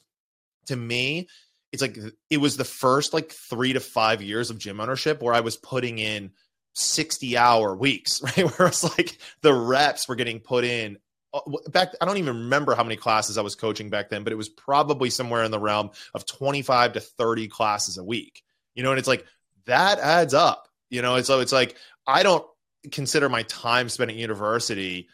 [0.68, 1.28] To me,
[1.72, 1.98] it's like
[2.30, 5.58] it was the first like three to five years of gym ownership where I was
[5.58, 6.32] putting in
[6.74, 8.46] 60 hour weeks, right?
[8.58, 10.98] Where it's like the reps were getting put in
[11.34, 14.32] uh, back I don't even remember how many classes I was coaching back then, but
[14.32, 18.44] it was probably somewhere in the realm of 25 to 30 classes a week.
[18.76, 19.26] You know, and it's like
[19.66, 20.68] that adds up.
[20.90, 22.46] You know, and so it's like I don't
[22.92, 25.08] consider my time spent at university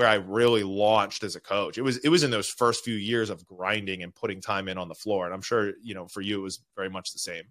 [0.00, 1.76] where I really launched as a coach.
[1.76, 4.78] It was it was in those first few years of grinding and putting time in
[4.78, 5.26] on the floor.
[5.26, 7.42] And I'm sure, you know, for you it was very much the same.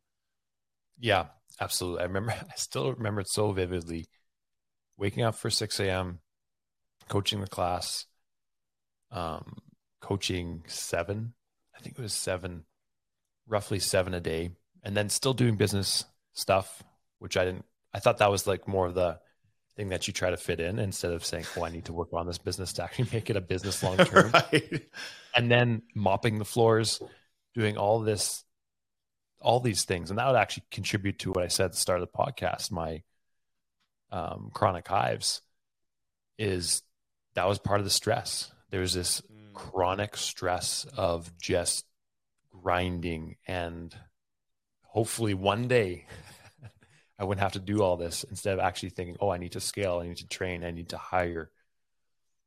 [1.00, 1.26] Yeah,
[1.62, 2.02] absolutely.
[2.02, 4.08] I remember I still remember it so vividly.
[4.98, 6.22] Waking up for 6 a.m.,
[7.08, 8.08] coaching the class,
[9.12, 9.58] um,
[10.02, 11.36] coaching seven,
[11.78, 12.64] I think it was seven,
[13.48, 14.50] roughly seven a day,
[14.82, 16.82] and then still doing business stuff,
[17.20, 19.20] which I didn't, I thought that was like more of the
[19.80, 22.10] thing that you try to fit in instead of saying, oh, I need to work
[22.12, 24.30] on this business to actually make it a business long term.
[24.32, 24.84] right.
[25.34, 27.02] And then mopping the floors,
[27.56, 28.44] doing all this,
[29.40, 30.10] all these things.
[30.10, 32.72] And that would actually contribute to what I said at the start of the podcast.
[32.72, 33.04] My
[34.12, 35.42] um, chronic hives
[36.38, 36.82] is
[37.36, 38.52] that was part of the stress.
[38.72, 39.54] There's this mm.
[39.54, 41.86] chronic stress of just
[42.52, 43.96] grinding and
[44.82, 46.06] hopefully one day
[47.20, 49.60] I wouldn't have to do all this instead of actually thinking, oh, I need to
[49.60, 51.52] scale, I need to train, I need to hire.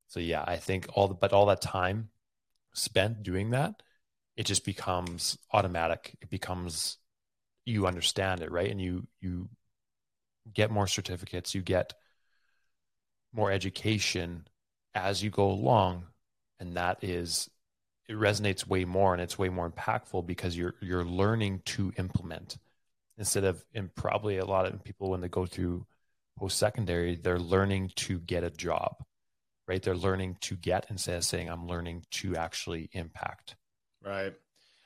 [0.08, 2.08] So yeah, I think all the, but all that time
[2.72, 3.82] spent doing that,
[4.36, 6.16] it just becomes automatic.
[6.22, 6.96] It becomes
[7.64, 8.70] you understand it, right?
[8.70, 9.48] And you you
[10.52, 11.94] get more certificates, you get
[13.32, 14.48] more education
[14.94, 16.06] as you go along,
[16.60, 17.50] and that is
[18.08, 22.56] it resonates way more and it's way more impactful because you're you're learning to implement
[23.22, 25.86] instead of and probably a lot of people when they go through
[26.38, 28.96] post secondary they're learning to get a job
[29.68, 29.82] right?
[29.82, 33.56] They're learning to get instead of saying i'm learning to actually impact.
[34.04, 34.34] Right.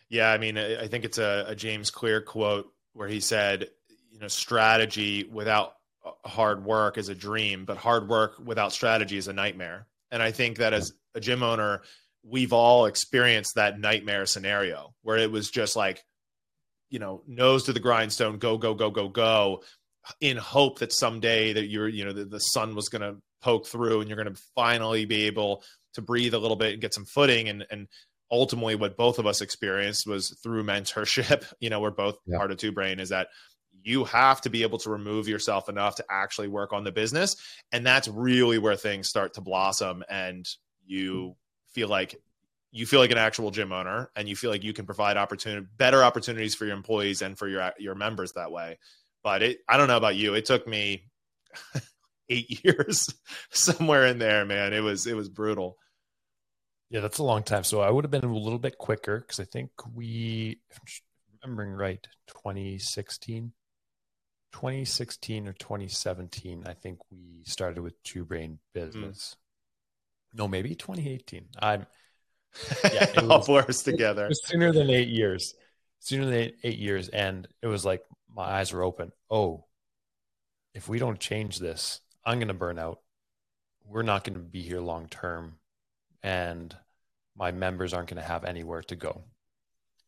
[0.09, 3.69] Yeah i mean i think it's a, a james clear quote where he said
[4.13, 9.17] you know strategy without uh, hard work is a dream but hard work without strategy
[9.17, 9.89] is a nightmare.
[10.13, 11.83] And i think that as a gym owner
[12.23, 16.05] we've all experienced that nightmare scenario where it was just like
[16.91, 19.63] you know, nose to the grindstone, go, go, go, go, go,
[20.21, 23.67] in hope that someday that you're, you know, the, the sun was going to poke
[23.67, 26.95] through and you're going to finally be able to breathe a little bit and get
[26.95, 27.49] some footing.
[27.49, 27.89] And, and
[28.31, 32.39] ultimately what both of us experienced was through mentorship, you know, we're both yeah.
[32.39, 33.29] part of Two-Brain is that
[33.83, 37.37] you have to be able to remove yourself enough to actually work on the business.
[37.71, 40.47] And that's really where things start to blossom and
[40.87, 41.31] you mm-hmm.
[41.73, 42.17] feel like
[42.77, 45.67] you feel like an actual gym owner and you feel like you can provide opportunity
[45.79, 48.79] better opportunities for your employees and for your your members that way.
[49.25, 50.35] But it i don't know about you.
[50.35, 51.09] It took me
[52.29, 53.09] eight years
[53.51, 54.75] somewhere in there man.
[54.75, 55.79] It was it was brutal.
[56.91, 57.65] Yeah that's a long time.
[57.65, 60.87] So i would have been a little bit quicker because i think we if i'm
[61.43, 63.53] remembering right 2016
[64.53, 68.81] 2016 or 2017 i think we started with Two-Brain hmm.
[68.81, 69.37] business.
[70.35, 70.39] Mm.
[70.39, 71.87] no maybe 2018 i'm
[72.85, 74.31] yeah, it all blurs together.
[74.33, 75.55] sooner than eight years.
[76.01, 78.03] Sooner than eight, eight years, and it was like
[78.35, 79.13] my eyes were open.
[79.31, 79.65] Oh,
[80.75, 83.01] if we don't change this, I'm going to burn out.
[83.85, 85.55] We're not going to be here long term,
[86.23, 86.75] and
[87.37, 89.25] my members aren't going to have anywhere to go.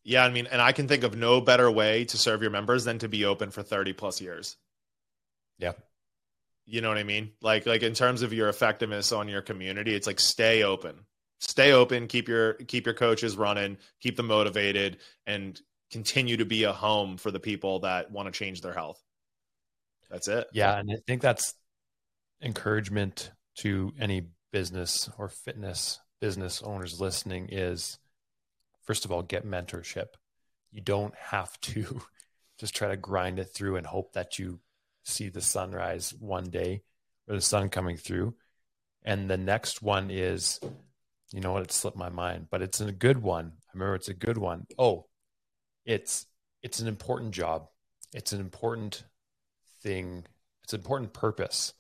[0.04, 2.84] Yeah, I mean, and I can think of no better way to serve your members
[2.84, 4.56] than to be open for 30 plus years.
[5.58, 5.72] Yeah.
[6.64, 7.32] You know what I mean?
[7.40, 11.04] Like like in terms of your effectiveness on your community, it's like stay open
[11.38, 16.64] stay open, keep your keep your coaches running, keep them motivated, and continue to be
[16.64, 19.02] a home for the people that want to change their health.
[20.10, 20.46] That's it.
[20.52, 21.54] Yeah, and I think that's
[22.42, 27.98] encouragement to any business or fitness business owners listening is
[28.82, 30.06] first of all get mentorship.
[30.72, 32.00] You don't have to
[32.58, 34.60] just try to grind it through and hope that you
[35.04, 36.82] see the sunrise one day
[37.28, 38.34] or the sun coming through.
[39.04, 40.58] And the next one is
[41.32, 41.62] you know what?
[41.62, 43.52] It slipped my mind, but it's a good one.
[43.68, 44.66] I remember it's a good one.
[44.78, 45.06] Oh,
[45.84, 46.26] it's
[46.62, 47.68] it's an important job.
[48.14, 49.04] It's an important
[49.82, 50.24] thing.
[50.64, 51.74] It's an important purpose.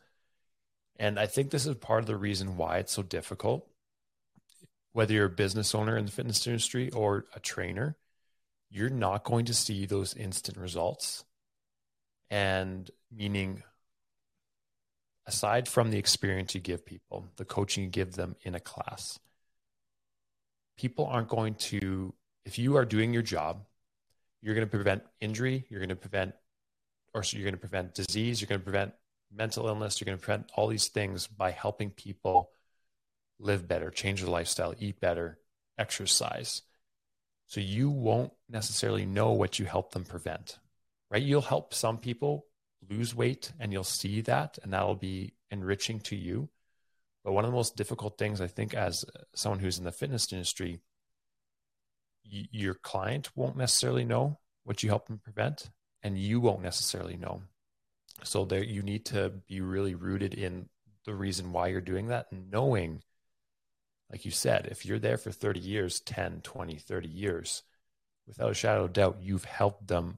[0.98, 3.68] And I think this is part of the reason why it's so difficult.
[4.92, 7.96] Whether you're a business owner in the fitness industry or a trainer,
[8.70, 11.24] you're not going to see those instant results.
[12.30, 13.62] And meaning,
[15.26, 19.18] aside from the experience you give people, the coaching you give them in a class,
[20.78, 22.14] people aren't going to,
[22.46, 23.66] if you are doing your job,
[24.40, 26.34] you're going to prevent injury, you're going to prevent,
[27.12, 28.94] or so you're going to prevent disease, you're going to prevent
[29.34, 32.50] mental illness, you're going to prevent all these things by helping people
[33.40, 35.38] live better, change their lifestyle, eat better,
[35.76, 36.62] exercise.
[37.46, 40.58] So you won't necessarily know what you help them prevent,
[41.10, 41.22] right?
[41.22, 42.46] You'll help some people
[42.88, 46.48] lose weight and you'll see that, and that'll be enriching to you.
[47.28, 49.04] But one of the most difficult things, I think, as
[49.34, 50.80] someone who's in the fitness industry,
[52.24, 55.68] y- your client won't necessarily know what you help them prevent,
[56.02, 57.42] and you won't necessarily know.
[58.24, 60.70] So there, you need to be really rooted in
[61.04, 63.02] the reason why you're doing that, knowing,
[64.10, 67.62] like you said, if you're there for 30 years, 10, 20, 30 years,
[68.26, 70.16] without a shadow of doubt, you've helped them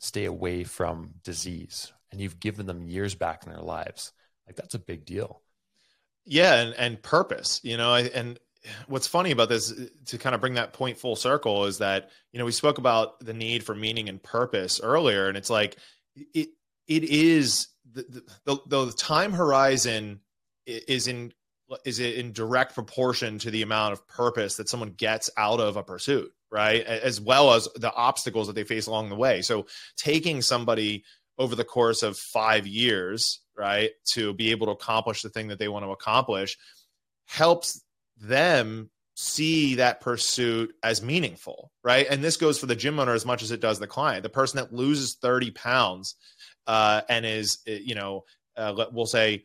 [0.00, 4.10] stay away from disease and you've given them years back in their lives.
[4.48, 5.43] Like that's a big deal.
[6.26, 7.60] Yeah, and and purpose.
[7.62, 8.38] You know, and
[8.86, 9.72] what's funny about this
[10.06, 13.20] to kind of bring that point full circle is that you know we spoke about
[13.20, 15.76] the need for meaning and purpose earlier, and it's like
[16.16, 16.48] it
[16.86, 20.20] it is the the, the time horizon
[20.66, 21.32] is in
[21.84, 25.82] is in direct proportion to the amount of purpose that someone gets out of a
[25.82, 29.66] pursuit right as well as the obstacles that they face along the way so
[29.96, 31.04] taking somebody
[31.38, 35.58] over the course of 5 years right to be able to accomplish the thing that
[35.58, 36.58] they want to accomplish
[37.26, 37.82] helps
[38.20, 42.06] them see that pursuit as meaningful right?
[42.08, 44.22] And this goes for the gym owner as much as it does the client.
[44.22, 46.16] The person that loses 30 pounds
[46.66, 48.24] uh, and is you know
[48.56, 49.44] uh, we'll say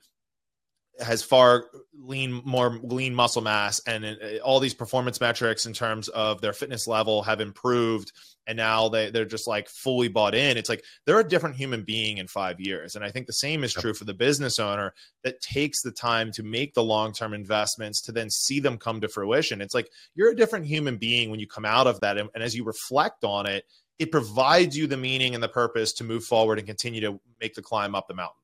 [1.02, 1.66] has far
[1.98, 6.88] lean more lean muscle mass and all these performance metrics in terms of their fitness
[6.88, 8.12] level have improved
[8.48, 10.58] and now they, they're just like fully bought in.
[10.58, 13.64] It's like they're a different human being in five years and i think the same
[13.64, 14.94] is true for the business owner
[15.24, 19.08] that takes the time to make the long-term investments to then see them come to
[19.08, 19.62] fruition.
[19.62, 22.44] It's like you're a different human being when you come out of that and, and
[22.44, 23.66] as you reflect on it
[24.00, 27.54] it provides you the meaning and the purpose to move forward and continue to make
[27.54, 28.40] the climb up the mountain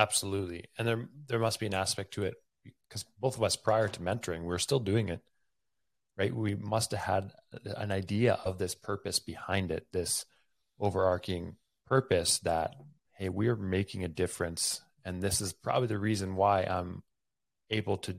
[0.00, 0.64] Absolutely.
[0.78, 2.36] And there there must be an aspect to it
[2.88, 5.20] because both of us prior to mentoring, we are still doing it.
[6.16, 6.34] Right?
[6.34, 7.32] We must have had
[7.76, 10.24] an idea of this purpose behind it, this
[10.78, 12.76] overarching purpose that
[13.12, 17.02] hey, we're making a difference and this is probably the reason why I'm
[17.68, 18.16] able to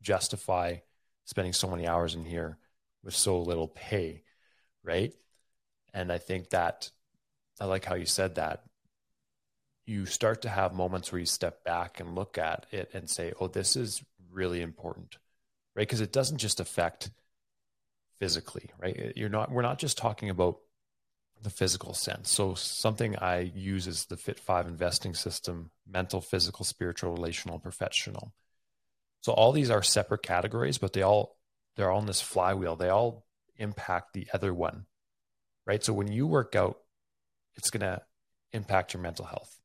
[0.00, 0.76] justify
[1.26, 2.56] spending so many hours in here
[3.02, 4.22] with so little pay,
[4.82, 5.12] right?
[5.92, 6.90] And I think that
[7.60, 8.64] I like how you said that
[9.86, 13.32] you start to have moments where you step back and look at it and say,
[13.40, 15.18] oh, this is really important,
[15.74, 15.86] right?
[15.86, 17.10] Because it doesn't just affect
[18.18, 19.12] physically, right?
[19.16, 20.58] You're not, we're not just talking about
[21.42, 22.32] the physical sense.
[22.32, 28.32] So something I use is the Fit Five investing system, mental, physical, spiritual, relational, professional.
[29.20, 31.36] So all these are separate categories, but they all,
[31.76, 32.76] they're all in this flywheel.
[32.76, 33.26] They all
[33.56, 34.86] impact the other one,
[35.66, 35.84] right?
[35.84, 36.78] So when you work out,
[37.56, 38.00] it's going to
[38.52, 39.60] impact your mental health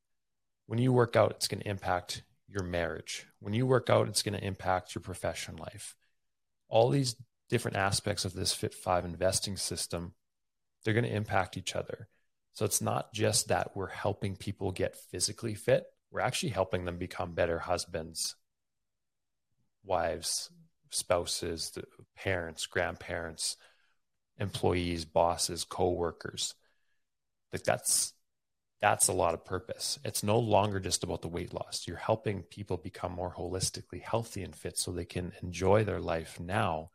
[0.69, 3.25] when you work out, it's going to impact your marriage.
[3.39, 5.95] When you work out, it's going to impact your professional life.
[6.67, 7.15] All these
[7.49, 10.13] different aspects of this Fit 5 investing system,
[10.85, 12.07] they're going to impact each other.
[12.53, 16.99] So it's not just that we're helping people get physically fit, we're actually helping them
[16.99, 18.35] become better husbands,
[19.83, 20.51] wives,
[20.91, 21.75] spouses,
[22.15, 23.57] parents, grandparents,
[24.37, 26.53] employees, bosses, co-workers.
[27.51, 28.13] Like that's
[28.81, 29.99] that's a lot of purpose.
[30.05, 31.85] It's no longer just about the weight loss.
[31.87, 36.39] You're helping people become more holistically healthy and fit so they can enjoy their life
[36.39, 36.91] now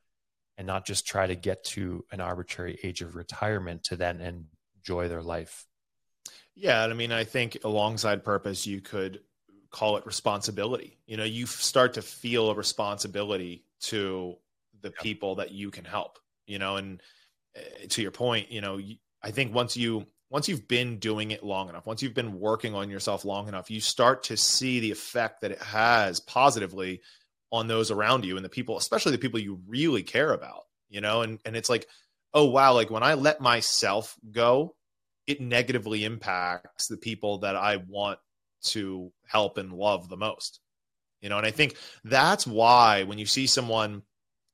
[0.56, 4.46] and not just try to get to an arbitrary age of retirement to then
[4.78, 5.66] enjoy their life.
[6.54, 6.84] Yeah.
[6.84, 9.20] I mean, I think alongside purpose, you could
[9.70, 10.98] call it responsibility.
[11.06, 14.36] You know, you start to feel a responsibility to
[14.80, 17.02] the people that you can help, you know, and
[17.56, 18.80] uh, to your point, you know,
[19.22, 22.74] I think once you once you've been doing it long enough, once you've been working
[22.74, 27.00] on yourself long enough, you start to see the effect that it has positively
[27.52, 31.00] on those around you and the people, especially the people you really care about, you
[31.00, 31.22] know?
[31.22, 31.86] And and it's like,
[32.34, 34.74] oh wow, like when I let myself go,
[35.28, 38.18] it negatively impacts the people that I want
[38.64, 40.58] to help and love the most.
[41.20, 44.02] You know, and I think that's why when you see someone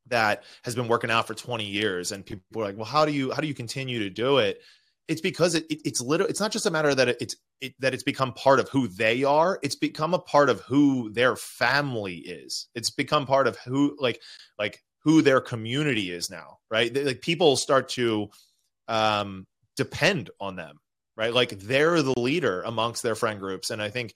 [0.08, 3.12] that has been working out for 20 years and people are like, well, how do
[3.12, 4.60] you how do you continue to do it?
[5.10, 7.74] It's because it, it, it's literally it's not just a matter that it, it's it,
[7.80, 11.36] that it's become part of who they are it's become a part of who their
[11.36, 12.68] family is.
[12.74, 14.20] It's become part of who like
[14.58, 16.92] like who their community is now right?
[16.94, 18.28] They, like people start to
[18.88, 19.46] um
[19.76, 20.78] depend on them
[21.16, 21.34] right?
[21.34, 24.14] Like they're the leader amongst their friend groups and i think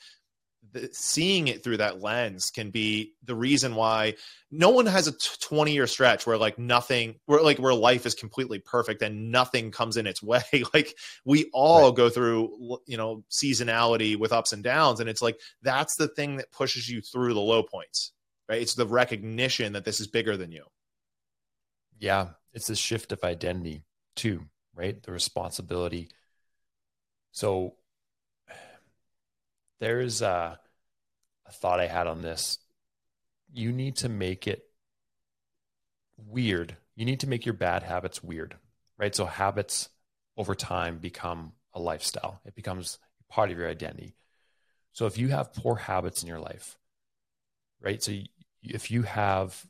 [0.73, 4.15] the, seeing it through that lens can be the reason why
[4.51, 8.15] no one has a 20 year stretch where like nothing where like where life is
[8.15, 10.43] completely perfect and nothing comes in its way.
[10.73, 11.97] Like we all right.
[11.97, 16.37] go through you know seasonality with ups and downs and it's like that's the thing
[16.37, 18.12] that pushes you through the low points
[18.49, 18.61] right?
[18.61, 20.65] It's the recognition that this is bigger than you.
[21.99, 23.85] Yeah it's a shift of identity
[24.17, 25.01] too right?
[25.03, 26.11] The responsibility.
[27.33, 27.75] So
[29.81, 30.59] there's a,
[31.47, 32.59] a thought I had on this.
[33.53, 34.64] You need to make it
[36.16, 36.77] weird.
[36.97, 38.57] You need to make your bad habits weird,
[38.99, 39.14] right?
[39.14, 39.89] So habits
[40.37, 42.41] over time become a lifestyle.
[42.45, 42.99] It becomes
[43.29, 44.14] part of your identity.
[44.93, 46.79] So if you have poor habits in your life,
[47.81, 48.03] right?
[48.03, 48.12] So
[48.62, 49.66] if you have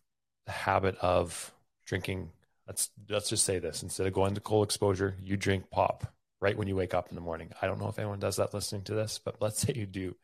[0.47, 1.53] the habit of
[1.87, 2.31] drinking,
[2.67, 6.14] let's let's just say this: instead of going to cold exposure, you drink pop,
[6.45, 7.51] right when you wake up in the morning.
[7.63, 10.15] I don't know if anyone does that listening to this, but let's say you do.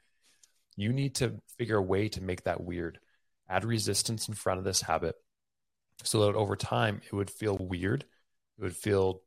[0.76, 2.98] You need to figure a way to make that weird.
[3.48, 5.14] Add resistance in front of this habit
[6.04, 8.04] so that over time it would feel weird.
[8.58, 9.22] It would feel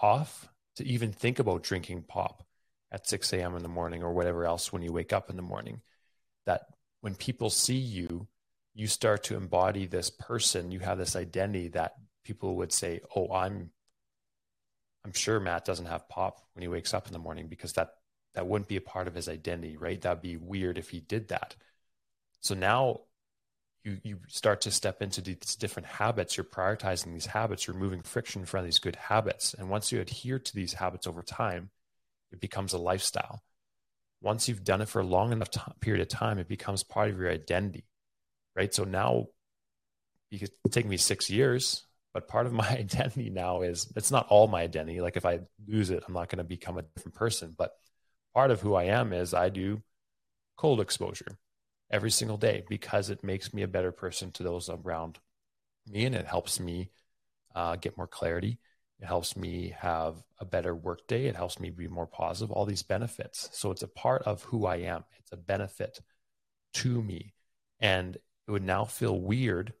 [0.00, 2.46] off to even think about drinking pop
[2.92, 3.56] at 6 a.m.
[3.56, 5.80] in the morning or whatever else when you wake up in the morning.
[6.46, 6.66] That
[7.00, 8.28] when people see you,
[8.74, 13.32] you start to embody this person, you have this identity that people would say, "Oh,
[13.32, 13.72] I'm
[15.04, 17.94] I'm sure Matt doesn't have pop when he wakes up in the morning because that
[18.34, 20.00] that wouldn't be a part of his identity, right?
[20.00, 21.56] That'd be weird if he did that."
[22.40, 23.02] So now
[23.84, 26.36] you you start to step into these different habits.
[26.36, 27.66] You're prioritizing these habits.
[27.66, 29.54] You're moving friction from these good habits.
[29.54, 31.70] And once you adhere to these habits over time
[32.32, 33.42] it becomes a lifestyle.
[34.22, 37.18] Once you've done it for a long enough period of time it becomes part of
[37.18, 37.84] your identity
[38.56, 38.74] right?
[38.74, 39.28] So now
[40.30, 44.26] it could take me six years but part of my identity now is it's not
[44.28, 47.14] all my identity like if i lose it i'm not going to become a different
[47.14, 47.72] person but
[48.34, 49.82] part of who i am is i do
[50.56, 51.38] cold exposure
[51.90, 55.18] every single day because it makes me a better person to those around
[55.88, 56.90] me and it helps me
[57.54, 58.58] uh, get more clarity.
[59.00, 61.26] It helps me have a better work day.
[61.26, 63.48] It helps me be more positive, all these benefits.
[63.52, 65.04] So it's a part of who I am.
[65.18, 66.00] It's a benefit
[66.74, 67.32] to me.
[67.80, 69.72] And it would now feel weird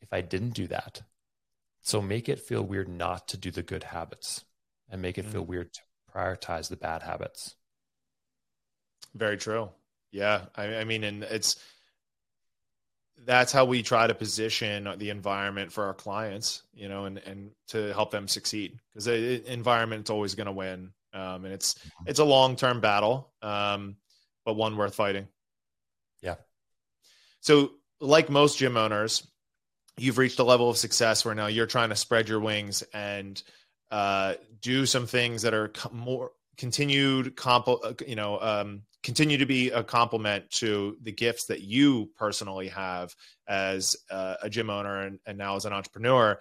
[0.00, 1.02] if I didn't do that.
[1.82, 4.44] So make it feel weird not to do the good habits
[4.88, 5.50] and make it feel mm-hmm.
[5.50, 5.80] weird to
[6.14, 7.56] prioritize the bad habits.
[9.14, 9.70] Very true.
[10.12, 11.56] Yeah, I, I mean, and it's
[13.24, 17.50] that's how we try to position the environment for our clients, you know, and and
[17.68, 22.08] to help them succeed because the environment's always going to win, um, and it's mm-hmm.
[22.08, 23.96] it's a long term battle, um,
[24.44, 25.28] but one worth fighting.
[26.22, 26.36] Yeah.
[27.40, 29.26] So, like most gym owners,
[30.00, 33.42] you've reached a level of success where now you're trying to spread your wings and
[33.90, 39.46] uh, do some things that are more continued comp uh, you know um, continue to
[39.46, 43.14] be a complement to the gifts that you personally have
[43.46, 46.38] as uh, a gym owner and, and now as an entrepreneur.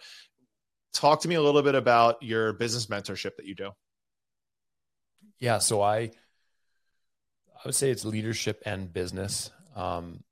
[0.94, 3.72] Talk to me a little bit about your business mentorship that you do.
[5.40, 10.24] Yeah so i i would say it's leadership and business um,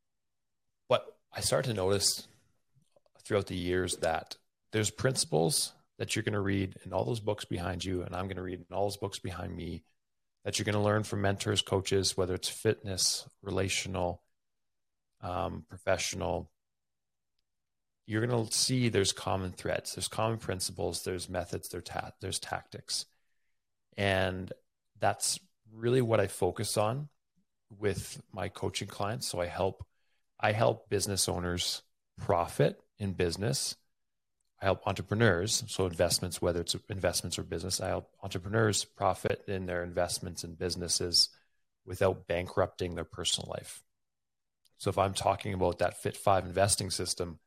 [0.89, 2.27] but i start to notice
[3.27, 4.37] throughout the years that
[4.71, 8.25] there's principles that you're going to read in all those books behind you, and I'm
[8.25, 9.83] going to read in all those books behind me
[10.45, 14.21] that you're going to learn from mentors, coaches, whether it's fitness, relational,
[15.21, 16.49] um, professional.
[18.05, 23.05] You're going to see there's common threads, there's common principles, there's methods, ta- there's tactics.
[23.97, 24.53] And
[24.99, 25.39] that's
[25.73, 27.09] really what I focus on
[27.77, 29.27] with my coaching clients.
[29.27, 29.85] So I help
[30.39, 31.81] I help business owners
[32.17, 33.75] profit in business
[34.61, 39.67] I help entrepreneurs, so investments, whether it's investments or business, I help entrepreneurs profit in
[39.67, 41.29] their investments and businesses
[41.85, 43.83] without bankrupting their personal life.
[44.77, 47.39] So if I'm talking about that Fit 5 investing system,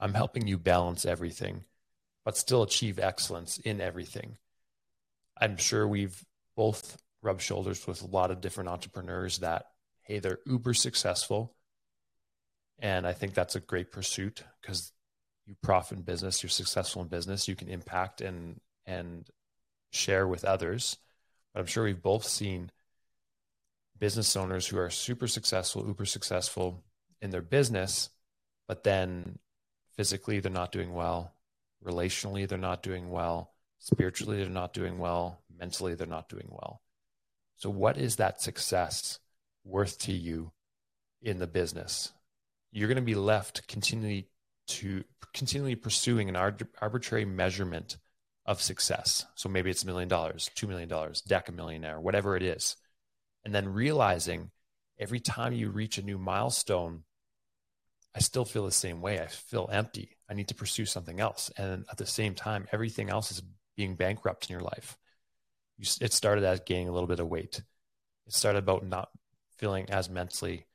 [0.00, 1.64] I'm helping you balance everything,
[2.24, 4.38] but still achieve excellence in everything.
[5.38, 6.24] I'm sure we've
[6.56, 9.66] both rubbed shoulders with a lot of different entrepreneurs that,
[10.02, 11.54] hey, they're uber successful.
[12.78, 14.92] And I think that's a great pursuit because
[15.46, 19.28] you profit in business, you're successful in business, you can impact and and
[19.90, 20.98] share with others.
[21.52, 22.70] But I'm sure we've both seen
[23.98, 26.82] business owners who are super successful, uber successful
[27.22, 28.10] in their business,
[28.66, 29.38] but then
[29.96, 31.32] physically they're not doing well,
[31.84, 36.82] relationally they're not doing well, spiritually they're not doing well, mentally they're not doing well.
[37.56, 39.20] So what is that success
[39.64, 40.52] worth to you
[41.22, 42.12] in the business?
[42.74, 44.28] You're going to be left continually
[44.66, 46.36] to continually pursuing an
[46.80, 47.98] arbitrary measurement
[48.46, 49.24] of success.
[49.36, 52.76] So maybe it's a million dollars, two million dollars, deck a millionaire, whatever it is.
[53.44, 54.50] And then realizing
[54.98, 57.04] every time you reach a new milestone,
[58.12, 59.20] I still feel the same way.
[59.20, 60.16] I feel empty.
[60.28, 61.52] I need to pursue something else.
[61.56, 63.42] And at the same time, everything else is
[63.76, 64.96] being bankrupt in your life.
[65.78, 67.62] You, it started as gaining a little bit of weight.
[68.26, 69.10] It started about not
[69.58, 70.66] feeling as mentally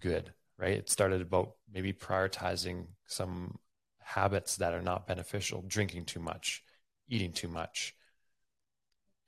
[0.00, 0.76] good right?
[0.76, 3.58] It started about maybe prioritizing some
[3.98, 6.62] habits that are not beneficial, drinking too much,
[7.08, 7.94] eating too much.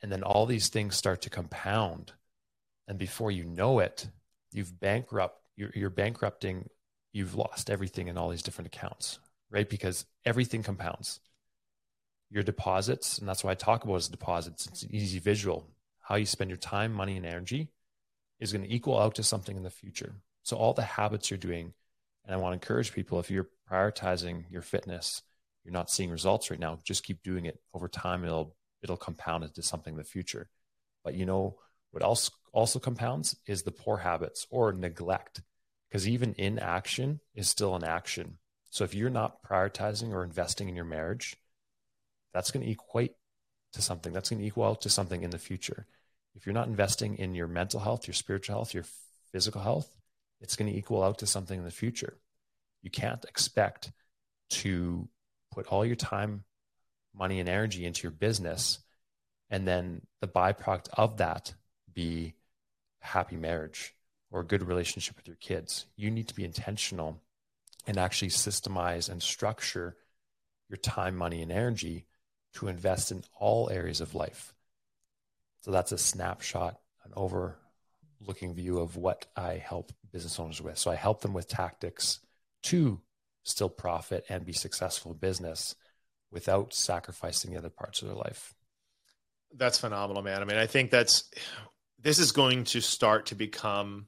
[0.03, 2.13] And then all these things start to compound.
[2.87, 4.09] And before you know it,
[4.53, 6.69] you've bankrupt, you're, you're bankrupting,
[7.13, 9.19] you've lost everything in all these different accounts,
[9.51, 9.69] right?
[9.69, 11.21] Because everything compounds.
[12.31, 15.67] Your deposits, and that's why I talk about as deposits, it's an easy visual.
[16.01, 17.69] How you spend your time, money, and energy
[18.39, 20.15] is going to equal out to something in the future.
[20.49, 21.75] So all the habits you're doing,
[22.25, 25.21] and I want to encourage people if you're prioritizing your fitness,
[25.63, 28.25] you're not seeing results right now, just keep doing it over time.
[28.25, 30.49] It'll it'll compound into something in the future.
[31.05, 31.59] But you know
[31.91, 35.43] what else also compounds is the poor habits or neglect,
[35.87, 38.39] because even inaction is still an action.
[38.71, 41.37] So if you're not prioritizing or investing in your marriage,
[42.33, 43.17] that's going to equate
[43.75, 44.15] to something.
[44.15, 45.85] That's going to equal to something in the future.
[46.35, 48.87] If you're not investing in your mental health, your spiritual health, your
[49.31, 49.95] physical health,
[50.41, 52.17] it's going to equal out to something in the future.
[52.83, 53.93] You can't expect
[54.51, 55.09] to
[55.53, 56.45] put all your time,
[57.15, 58.79] money, and energy into your business,
[59.51, 61.55] and then the byproduct of that
[61.93, 62.35] be
[63.01, 63.95] happy marriage
[64.31, 65.87] or a good relationship with your kids.
[65.97, 67.21] You need to be intentional
[67.87, 69.97] and actually systemize and structure
[70.69, 72.07] your time, money, and energy
[72.55, 74.55] to invest in all areas of life.
[75.63, 77.13] So that's a snapshot, an
[78.21, 80.79] overlooking view of what I help business owners with.
[80.79, 82.21] So I help them with tactics
[82.65, 83.01] to
[83.45, 85.75] still profit and be successful in business
[86.31, 88.55] without sacrificing the other parts of their life.
[89.57, 90.43] That's phenomenal, man.
[90.43, 91.31] I mean, I think that's
[91.99, 94.07] this is going to start to become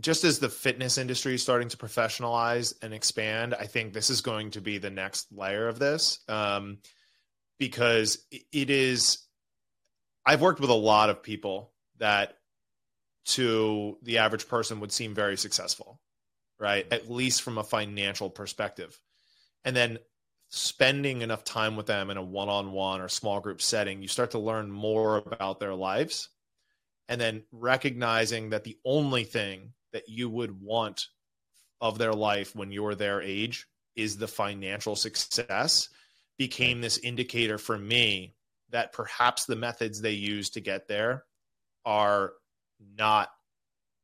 [0.00, 4.20] just as the fitness industry is starting to professionalize and expand, I think this is
[4.20, 6.78] going to be the next layer of this um,
[7.58, 9.18] because it is.
[10.26, 12.37] I've worked with a lot of people that
[13.28, 16.00] to the average person would seem very successful,
[16.58, 16.86] right?
[16.90, 18.98] At least from a financial perspective.
[19.64, 19.98] And then
[20.48, 24.08] spending enough time with them in a one on one or small group setting, you
[24.08, 26.30] start to learn more about their lives.
[27.10, 31.06] And then recognizing that the only thing that you would want
[31.80, 35.90] of their life when you're their age is the financial success
[36.38, 38.34] became this indicator for me
[38.70, 41.24] that perhaps the methods they use to get there
[41.84, 42.32] are
[42.96, 43.30] not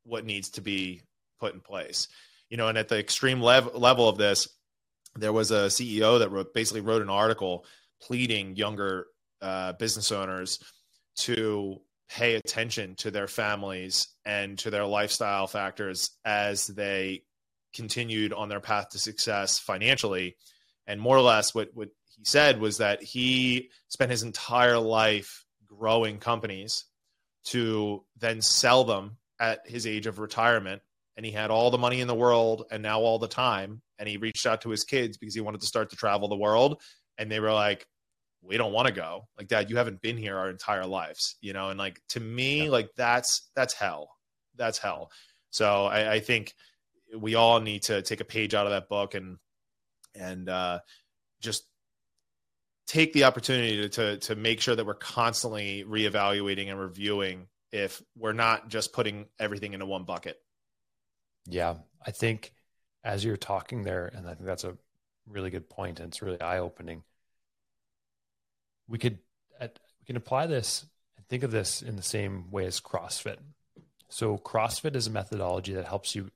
[0.05, 1.01] what needs to be
[1.41, 2.09] put in place.
[2.51, 4.49] You know, and at the extreme lev- level of this,
[5.17, 7.65] there was a CEO that wrote basically wrote an article
[8.03, 9.07] pleading younger
[9.41, 10.59] uh, business owners
[11.17, 17.23] to pay attention to their families and to their lifestyle factors as they
[17.73, 20.37] continued on their path to success financially.
[20.87, 25.45] And more or less, what, what he said was that he spent his entire life
[25.67, 26.85] growing companies
[27.45, 30.83] to then sell them at his age of retirement.
[31.17, 33.83] And he had all the money in the world and now all the time.
[33.99, 36.37] And he reached out to his kids because he wanted to start to travel the
[36.37, 36.83] world.
[37.19, 37.87] And they were like,
[38.45, 41.53] we don't want to go like dad you haven't been here our entire lives you
[41.53, 44.11] know and like to me like that's that's hell
[44.57, 45.11] that's hell
[45.51, 46.53] so I, I think
[47.17, 49.39] we all need to take a page out of that book and
[50.15, 50.81] and uh
[51.41, 51.65] just
[52.87, 58.03] take the opportunity to, to to make sure that we're constantly reevaluating and reviewing if
[58.17, 60.41] we're not just putting everything into one bucket.
[61.47, 62.53] Yeah, I think
[63.03, 64.77] as you're talking there, and I think that's a
[65.27, 67.03] really good point, and it's really eye opening.
[68.89, 69.19] We could
[69.61, 70.85] we can apply this
[71.17, 73.39] and think of this in the same way as CrossFit.
[74.11, 76.31] So CrossFit is a methodology that helps you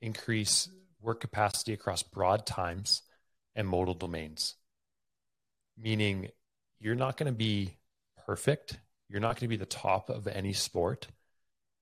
[0.00, 0.68] increase
[1.00, 3.02] work capacity across broad times
[3.54, 4.56] and modal domains
[5.80, 6.30] meaning
[6.80, 7.76] you're not going to be
[8.26, 8.78] perfect.
[9.08, 11.08] You're not going to be the top of any sport,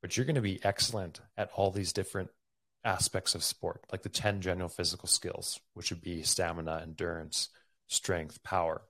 [0.00, 2.30] but you're going to be excellent at all these different
[2.84, 7.48] aspects of sport, like the 10 general physical skills, which would be stamina, endurance,
[7.88, 8.82] strength, power.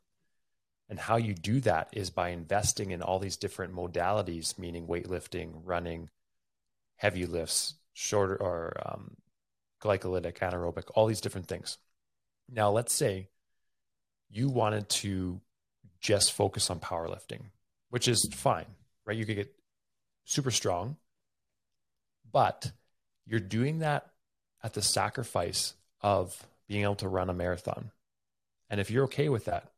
[0.88, 5.52] And how you do that is by investing in all these different modalities, meaning weightlifting,
[5.64, 6.11] running,
[6.96, 9.16] heavy lifts, shorter or um,
[9.82, 11.78] glycolytic, anaerobic, all these different things.
[12.48, 13.28] Now, let's say
[14.31, 15.41] you wanted to
[16.01, 17.43] just focus on powerlifting,
[17.91, 18.66] which is fine,
[19.05, 19.16] right?
[19.16, 19.55] You could get
[20.24, 20.97] super strong,
[22.31, 22.70] but
[23.27, 24.11] you're doing that
[24.62, 27.91] at the sacrifice of being able to run a marathon.
[28.68, 29.72] And if you're okay with that,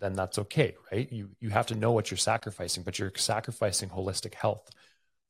[0.00, 1.10] then that's okay, right?
[1.12, 4.68] You you have to know what you're sacrificing, but you're sacrificing holistic health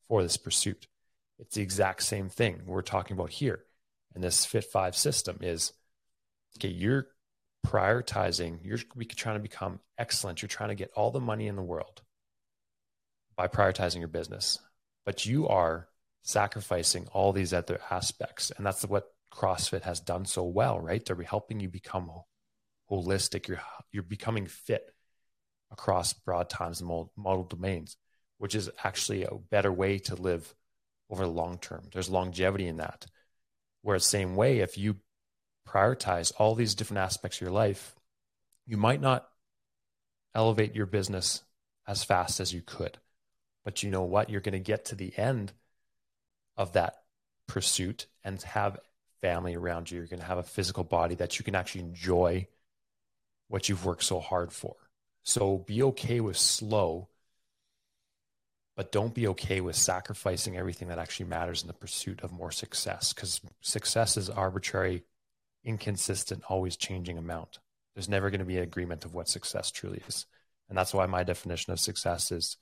[0.07, 0.87] for this pursuit.
[1.37, 3.65] It's the exact same thing we're talking about here.
[4.15, 5.73] And this Fit 5 system is
[6.57, 7.07] okay, you're
[7.65, 10.41] prioritizing, you're trying to become excellent.
[10.41, 12.01] You're trying to get all the money in the world
[13.35, 14.59] by prioritizing your business,
[15.05, 15.87] but you are
[16.21, 18.51] sacrificing all these other aspects.
[18.55, 21.03] And that's what CrossFit has done so well, right?
[21.03, 22.11] They're helping you become
[22.89, 23.47] holistic.
[23.47, 23.61] You're,
[23.91, 24.93] you're becoming fit
[25.71, 27.97] across broad times and modal domains,
[28.37, 30.53] which is actually a better way to live
[31.09, 31.83] over the long term.
[31.91, 33.05] There's longevity in that.
[33.81, 34.97] Whereas same way, if you
[35.67, 37.95] prioritize all these different aspects of your life,
[38.65, 39.27] you might not
[40.35, 41.43] elevate your business
[41.87, 42.97] as fast as you could.
[43.63, 44.29] But you know what?
[44.29, 45.53] You're going to get to the end
[46.57, 47.01] of that
[47.47, 48.79] pursuit and have
[49.21, 49.97] family around you.
[49.97, 52.47] You're going to have a physical body that you can actually enjoy
[53.47, 54.75] what you've worked so hard for.
[55.23, 57.09] So be okay with slow
[58.75, 62.51] but don't be okay with sacrificing everything that actually matters in the pursuit of more
[62.51, 65.03] success because success is arbitrary,
[65.63, 67.59] inconsistent, always changing amount.
[67.95, 70.25] There's never going to be an agreement of what success truly is.
[70.69, 72.57] And that's why my definition of success is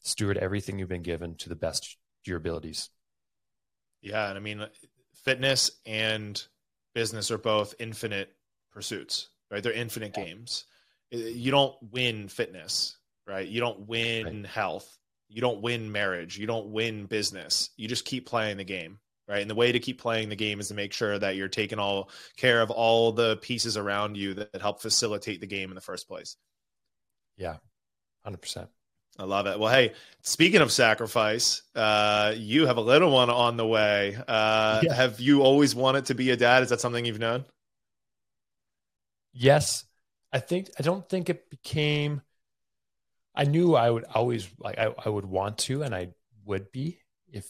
[0.00, 2.90] steward everything you've been given to the best of your abilities.
[4.00, 4.28] Yeah.
[4.28, 4.64] And I mean,
[5.24, 6.42] fitness and
[6.94, 8.30] business are both infinite
[8.72, 9.62] pursuits, right?
[9.62, 10.24] They're infinite yeah.
[10.24, 10.64] games.
[11.12, 13.46] Uh, you don't win fitness, right?
[13.46, 14.46] You don't win right.
[14.46, 14.98] health
[15.34, 17.70] you don't win marriage, you don't win business.
[17.76, 19.40] You just keep playing the game, right?
[19.40, 21.78] And the way to keep playing the game is to make sure that you're taking
[21.78, 25.74] all care of all the pieces around you that, that help facilitate the game in
[25.74, 26.36] the first place.
[27.36, 27.56] Yeah,
[28.24, 28.68] hundred percent.
[29.18, 29.58] I love it.
[29.60, 34.16] Well, hey, speaking of sacrifice, uh, you have a little one on the way.
[34.26, 34.94] Uh, yeah.
[34.94, 36.64] Have you always wanted to be a dad?
[36.64, 37.44] Is that something you've known?
[39.32, 39.84] Yes,
[40.32, 40.70] I think.
[40.78, 42.22] I don't think it became
[43.34, 46.10] I knew I would always like I, I would want to and I
[46.44, 47.00] would be
[47.32, 47.46] if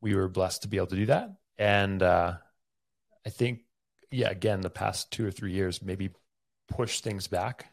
[0.00, 1.30] we were blessed to be able to do that.
[1.58, 2.34] And uh,
[3.24, 3.60] I think,
[4.10, 6.10] yeah, again, the past two or three years maybe
[6.68, 7.66] push things back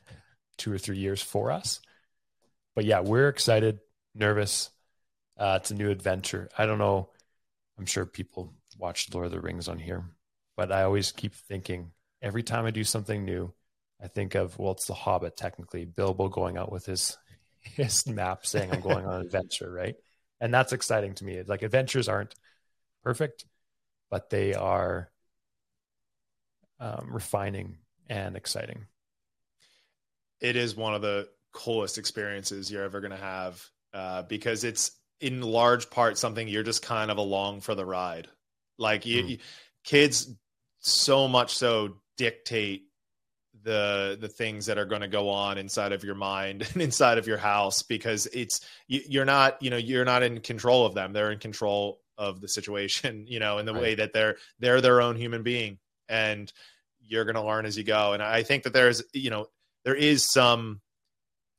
[0.57, 1.79] two or three years for us.
[2.75, 3.79] But yeah, we're excited,
[4.15, 4.69] nervous.
[5.37, 6.49] Uh, it's a new adventure.
[6.57, 7.09] I don't know.
[7.77, 10.03] I'm sure people watch Lord of the Rings on here,
[10.55, 13.53] but I always keep thinking every time I do something new,
[14.01, 17.17] I think of well, it's the Hobbit technically, Bilbo going out with his
[17.61, 19.95] his map saying I'm going on an adventure, right?
[20.43, 21.35] And that's exciting to me.
[21.35, 22.35] It's like adventures aren't
[23.01, 23.45] perfect,
[24.11, 25.09] but they are
[26.81, 27.77] um, refining
[28.09, 28.87] and exciting.
[30.41, 34.91] It is one of the coolest experiences you're ever going to have uh, because it's
[35.21, 38.27] in large part something you're just kind of along for the ride.
[38.77, 39.29] Like you, mm.
[39.29, 39.37] you
[39.85, 40.29] kids,
[40.81, 42.89] so much so dictate
[43.61, 47.17] the the things that are going to go on inside of your mind and inside
[47.17, 51.13] of your house because it's you're not you know you're not in control of them.
[51.13, 53.81] They're in control of the situation you know in the right.
[53.81, 55.77] way that they're they're their own human being
[56.09, 56.51] and
[57.01, 58.13] you're going to learn as you go.
[58.13, 59.47] And i think that there's you know
[59.85, 60.81] there is some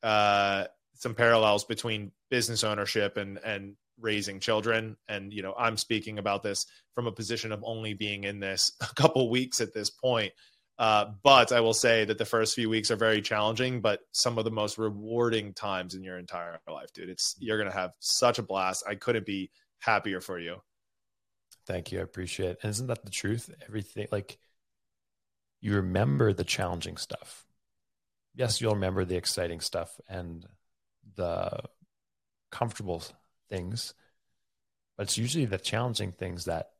[0.03, 0.65] uh
[0.95, 4.97] some parallels between business ownership and and raising children.
[5.09, 8.73] And you know i'm speaking about this from a position of only being in this
[8.81, 10.33] a couple weeks at this point
[10.79, 14.39] uh, but I will say that the first few weeks are very challenging, but some
[14.39, 17.09] of the most rewarding times in your entire life, dude.
[17.09, 18.85] It's you're gonna have such a blast.
[18.89, 20.57] I couldn't be happier for you.
[21.67, 22.01] Thank you.
[22.01, 22.59] I appreciate it.
[22.63, 23.51] And isn't that the truth?
[23.67, 24.39] Everything like
[25.61, 27.47] you remember the challenging stuff.
[28.35, 30.45] Yes, you'll remember the exciting stuff and
[31.15, 31.61] the
[32.51, 33.03] comfortable
[33.49, 33.95] things,
[34.97, 36.71] but it's usually the challenging things that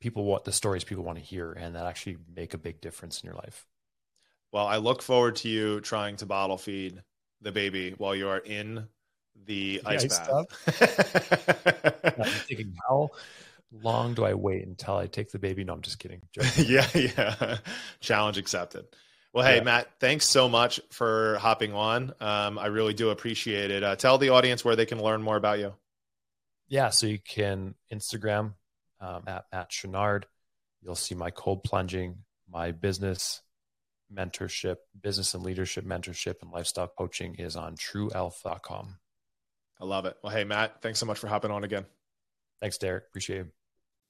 [0.00, 3.20] people want the stories people want to hear and that actually make a big difference
[3.20, 3.66] in your life.
[4.52, 7.02] Well, I look forward to you trying to bottle feed
[7.40, 8.86] the baby while you are in
[9.44, 12.14] the, the ice, ice bath.
[12.18, 13.10] I'm thinking, how
[13.82, 15.64] long do I wait until I take the baby?
[15.64, 16.22] No, I'm just kidding.
[16.56, 17.58] yeah, yeah.
[18.00, 18.86] Challenge accepted.
[19.32, 19.62] Well, hey, yeah.
[19.64, 22.14] Matt, thanks so much for hopping on.
[22.20, 23.84] Um, I really do appreciate it.
[23.84, 25.74] Uh, tell the audience where they can learn more about you.
[26.68, 28.54] Yeah, so you can Instagram
[29.00, 30.24] um, at Matt Chenard.
[30.82, 32.18] You'll see my cold plunging,
[32.50, 33.42] my business
[34.12, 38.98] mentorship, business and leadership mentorship, and lifestyle coaching is on trueelf.com.
[39.80, 40.16] I love it.
[40.22, 41.86] Well, hey, Matt, thanks so much for hopping on again.
[42.60, 43.04] Thanks, Derek.
[43.08, 43.57] Appreciate it.